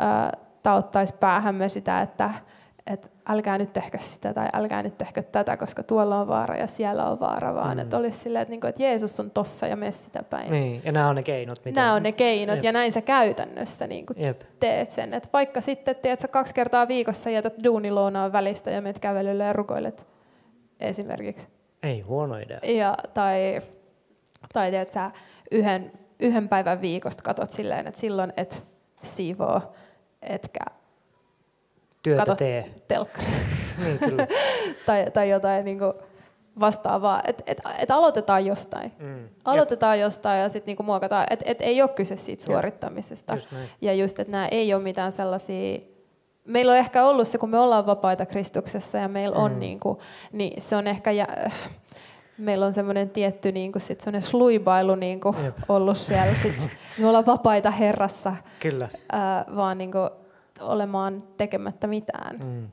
[0.00, 0.32] äh,
[0.62, 2.30] tauttaisi päähämme sitä, että
[2.86, 6.66] et älkää nyt tehkö sitä tai älkää nyt tehkö tätä, koska tuolla on vaara ja
[6.66, 7.78] siellä on vaara, vaan Mm.
[7.78, 10.50] että olisi silleen, että, niinku, että Jeesus on tossa ja mene sitä päin.
[10.50, 11.58] Niin, ja nämä on ne keinot.
[11.58, 11.74] Miten...
[11.74, 12.64] Nämä on ne keinot Jep.
[12.64, 14.40] ja näin sä käytännössä niin kuin Jep.
[14.60, 15.14] teet sen.
[15.14, 19.52] Et vaikka sitten teet sä kaksi kertaa viikossa jätät duunilounaan välistä ja menet kävelylle ja
[19.52, 20.06] rukoilet
[20.80, 21.48] esimerkiksi.
[21.82, 22.60] Ei huono idea.
[22.62, 23.60] Ja, tai,
[24.52, 25.10] tai teet sä
[25.50, 28.64] yhden, yhden päivän viikosta katot silleen, että silloin et
[29.02, 29.62] siivoo,
[30.22, 30.60] etkä
[32.10, 32.70] Työtä katot tee.
[32.88, 33.26] telkkari
[33.84, 34.26] Niin, kyllä.
[34.86, 35.92] tai, tai jotain niin kuin
[36.60, 37.22] vastaavaa.
[37.26, 38.92] Että et, et aloitetaan jostain.
[38.98, 39.28] Mm.
[39.44, 41.26] Aloitetaan jostain ja sitten niinku muokataan.
[41.30, 42.46] Että et ei ole kyse siitä Jep.
[42.46, 43.34] suorittamisesta.
[43.34, 43.68] Just näin.
[43.80, 45.78] Ja just, että nämä ei ole mitään sellaisia...
[46.44, 49.58] Meillä on ehkä ollut se, kun me ollaan vapaita Kristuksessa ja meillä on Mm.
[49.58, 49.98] niin kuin,
[50.32, 51.10] niin se on ehkä...
[51.10, 51.26] Ja,
[52.38, 55.56] meillä on semmoinen tietty niin kuin sit semmoinen sluibailu niin kuin Jep.
[55.68, 56.34] ollut siellä.
[56.42, 56.52] Sit,
[56.98, 58.88] me ollaan vapaita Herrassa, Kyllä.
[59.12, 60.10] ää, vaan niin kuin
[60.60, 62.38] olemaan tekemättä mitään.
[62.38, 62.68] Mm.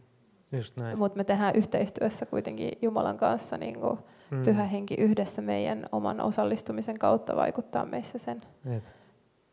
[0.57, 0.97] Just näin.
[0.97, 3.99] Mutta me tehdään yhteistyössä kuitenkin Jumalan kanssa niin kuin
[4.31, 4.43] Mm.
[4.43, 8.84] pyhä henki yhdessä meidän oman osallistumisen kautta vaikuttaa meissä sen, Jep.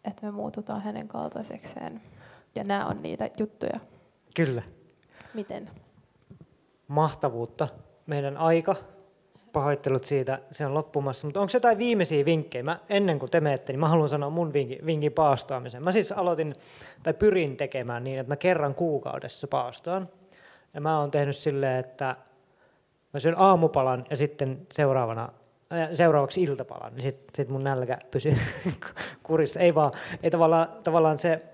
[0.05, 2.01] että me muututaan hänen kaltaisekseen.
[2.55, 3.81] Ja nämä on niitä juttuja.
[4.37, 4.63] Kyllä.
[5.35, 5.71] Miten?
[6.89, 7.69] Mahtavuutta.
[8.07, 8.75] Meidän aika.
[9.53, 11.27] Pahoittelut siitä, se on loppumassa.
[11.27, 12.63] Mutta onko jotain viimeisiä vinkkejä?
[12.63, 15.83] Mä, ennen kuin te menette, niin mä haluan sanoa mun vinkin, vinkin paastoamiseen.
[15.83, 16.55] Mä siis aloitin,
[17.03, 20.09] tai pyrin tekemään niin, että mä kerran kuukaudessa paastoan.
[20.75, 22.17] Ja mä oon tehnyt silleen, että
[23.15, 25.33] mä syön aamupalan ja sitten seuraavana
[25.73, 28.37] äh, seuraavaksi iltapalan, niin sitten sit mun nälkä pysyy
[29.23, 29.61] kurissa.
[29.61, 29.93] Ei vaan,
[30.23, 31.47] ei tavallaan, tavallaan se,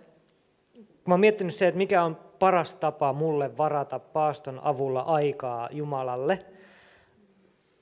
[1.06, 6.38] mä oon miettinyt se, että mikä on paras tapa mulle varata paaston avulla aikaa Jumalalle.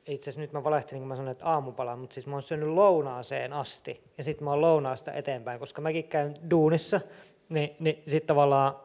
[0.06, 2.68] Itse asiassa nyt mä valehtelin, kun mä sanoin, että aamupala, mutta siis mä oon syönyt
[2.68, 7.00] lounaaseen asti ja sitten mä oon lounaasta eteenpäin, koska mäkin käyn duunissa,
[7.48, 8.76] niin, niin sitten tavallaan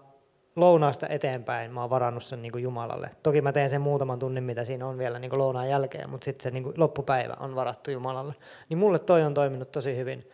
[0.56, 3.10] lounaasta eteenpäin mä oon varannut sen niin kuin Jumalalle.
[3.24, 6.26] Toki mä teen sen muutaman tunnin, mitä siinä on vielä niin kuin lounaan jälkeen, mutta
[6.26, 8.36] sitten se niin kuin loppupäivä on varattu Jumalalle.
[8.70, 10.30] Niin mulle toi on toiminut tosi hyvin.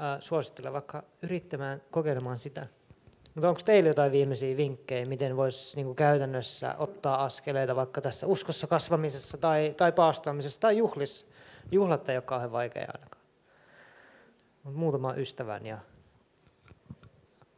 [0.00, 2.66] Äh, suosittelen vaikka yrittämään kokeilemaan sitä.
[3.38, 8.66] Mutta onko teillä jotain viimeisiä vinkkejä, miten voisi niinku käytännössä ottaa askeleita vaikka tässä uskossa
[8.66, 11.26] kasvamisessa tai, tai paastoamisessa tai juhlissa?
[11.72, 13.24] Juhlat ei ole kauhean vaikea ainakaan.
[14.64, 15.78] Muutama ystävän ja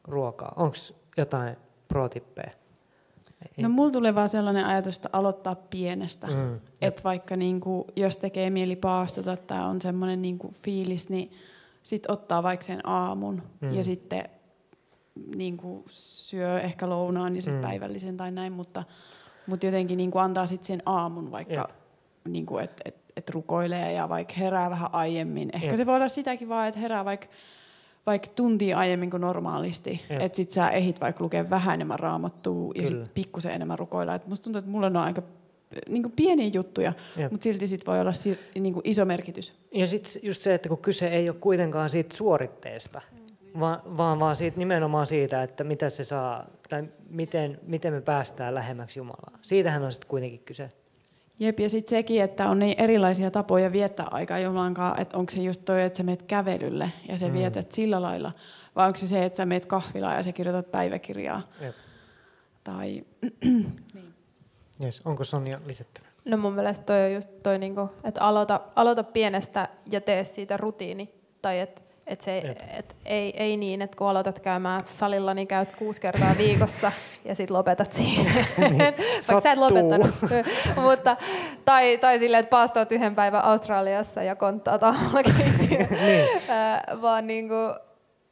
[0.04, 0.52] ruokaa.
[0.56, 0.76] Onko
[1.16, 1.56] jotain
[1.88, 2.50] pro-tippeja?
[3.56, 6.26] No mulla tulee vaan sellainen ajatus, että aloittaa pienestä.
[6.26, 11.32] Mm, että vaikka niinku, jos tekee mieli paastota tai on semmoinen niinku fiilis, niin
[11.82, 13.74] sitten ottaa vaikka sen aamun Mm.
[13.74, 14.28] ja sitten
[15.36, 17.66] niinku, syö ehkä lounaan ja sitten Mm.
[17.68, 18.84] päivällisen tai näin, mutta,
[19.46, 21.70] mutta jotenkin niinku antaa sitten sen aamun vaikka, Jep.
[22.28, 25.50] niinku, että et, et rukoilee ja vaikka herää vähän aiemmin.
[25.52, 25.76] Ehkä Jep.
[25.76, 27.26] se voi olla sitäkin vaan, että herää vaikka
[28.06, 32.86] vaikka tuntia aiemmin kuin normaalisti, että sit sä ehit vaikka lukea vähän enemmän raamattua ja
[32.86, 34.14] sit pikkusen enemmän rukoilla.
[34.14, 35.22] Et musta tuntuu, että mulla on aika
[35.88, 37.30] niin kuin pieniä juttuja, Jep.
[37.32, 39.52] mutta silti sit voi olla si- niin kuin iso merkitys.
[39.74, 43.00] Ja sitten just se, että kun kyse ei ole kuitenkaan siitä suoritteesta,
[43.60, 48.54] vaan, vaan, vaan siitä, nimenomaan siitä, että mitä se saa, tai miten, miten me päästään
[48.54, 49.38] lähemmäksi Jumalaa.
[49.42, 50.70] Siitähän on sitten kuitenkin kyse.
[51.38, 55.30] Jep, ja sitten sekin, että on niin erilaisia tapoja viettää aikaa Jumalan kanssa, että onko
[55.30, 57.32] se just toi, että sä meet kävelylle ja sä Mm.
[57.34, 58.32] vietät sillä lailla,
[58.76, 61.42] vai onko se se, että sä meet kahvilaan ja sä kirjoitat päiväkirjaa.
[61.60, 61.74] Jep.
[62.64, 63.04] Tai
[64.82, 65.00] Yes.
[65.04, 66.06] Onko Sonja lisättävä?
[66.24, 70.56] No mun mielestä toi on just toi, niinku, että aloita, aloita pienestä ja tee siitä
[70.56, 71.14] rutiini.
[71.42, 71.80] Tai että
[72.10, 72.58] et se, Jep.
[72.78, 76.92] et ei, ei niin, että kun aloitat käymään salilla, niin käyt kuusi kertaa viikossa
[77.24, 78.26] ja sitten lopetat siihen.
[78.58, 80.10] Vaikka sä et Niin, lopettanut.
[80.90, 81.16] Mutta,
[81.64, 85.88] tai, tai silleen, että paastoot yhden päivän Australiassa ja konttaat aamulla keittiöön.
[86.06, 87.02] niin.
[87.02, 87.54] Vaan niinku,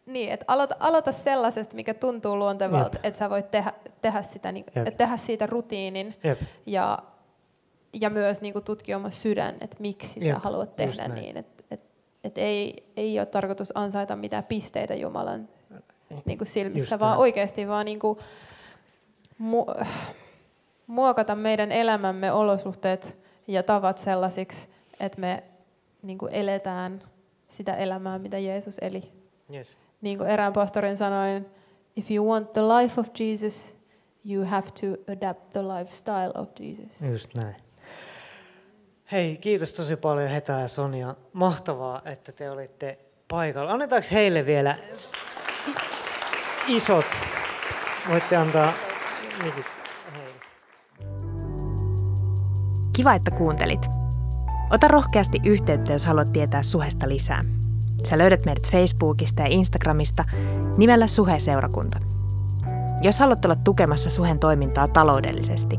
[0.07, 4.65] niin, että aloita, aloita sellaisesta, mikä tuntuu luontevalta, että sä voit tehdä, tehdä, sitä, niin,
[4.97, 6.41] tehdä siitä rutiinin Jep.
[6.67, 6.99] ja,
[8.01, 11.37] ja myös niin kuin tutkia oma sydän, että miksi Jep, sä haluat tehdä niin.
[11.37, 11.58] Että
[12.29, 15.49] et, et ei, ei ole tarkoitus ansaita mitään pisteitä Jumalan
[16.25, 17.21] niin kuin silmissä, Just vaan näin.
[17.21, 18.19] oikeasti vaan niin kuin
[19.43, 19.87] mu-
[20.87, 23.17] muokata meidän elämämme olosuhteet
[23.47, 24.69] ja tavat sellaisiksi,
[25.01, 25.43] että me
[26.03, 27.03] niin kuin eletään
[27.49, 29.13] sitä elämää, mitä Jeesus eli.
[29.55, 29.77] Yes.
[30.01, 31.47] Niin kuin erään pastorin sanoin,
[31.97, 33.77] if you want the life of Jesus,
[34.31, 37.03] you have to adapt the lifestyle of Jesus.
[37.13, 37.57] Just näin.
[39.13, 41.15] Hei, kiitos tosi paljon Heta ja Sonja.
[41.33, 42.99] Mahtavaa, että te olitte
[43.29, 43.73] paikalla.
[43.73, 44.77] Annetaanko heille vielä
[46.67, 47.05] isot?
[48.09, 48.73] Voitte antaa.
[52.97, 53.87] Kiva, että kuuntelit.
[54.71, 57.45] Ota rohkeasti yhteyttä, jos haluat tietää Suhesta lisää.
[58.09, 60.25] Sä löydät meidät Facebookista ja Instagramista
[60.77, 61.99] nimellä Suhe-seurakunta.
[63.03, 65.79] Jos haluat olla tukemassa Suhen toimintaa taloudellisesti,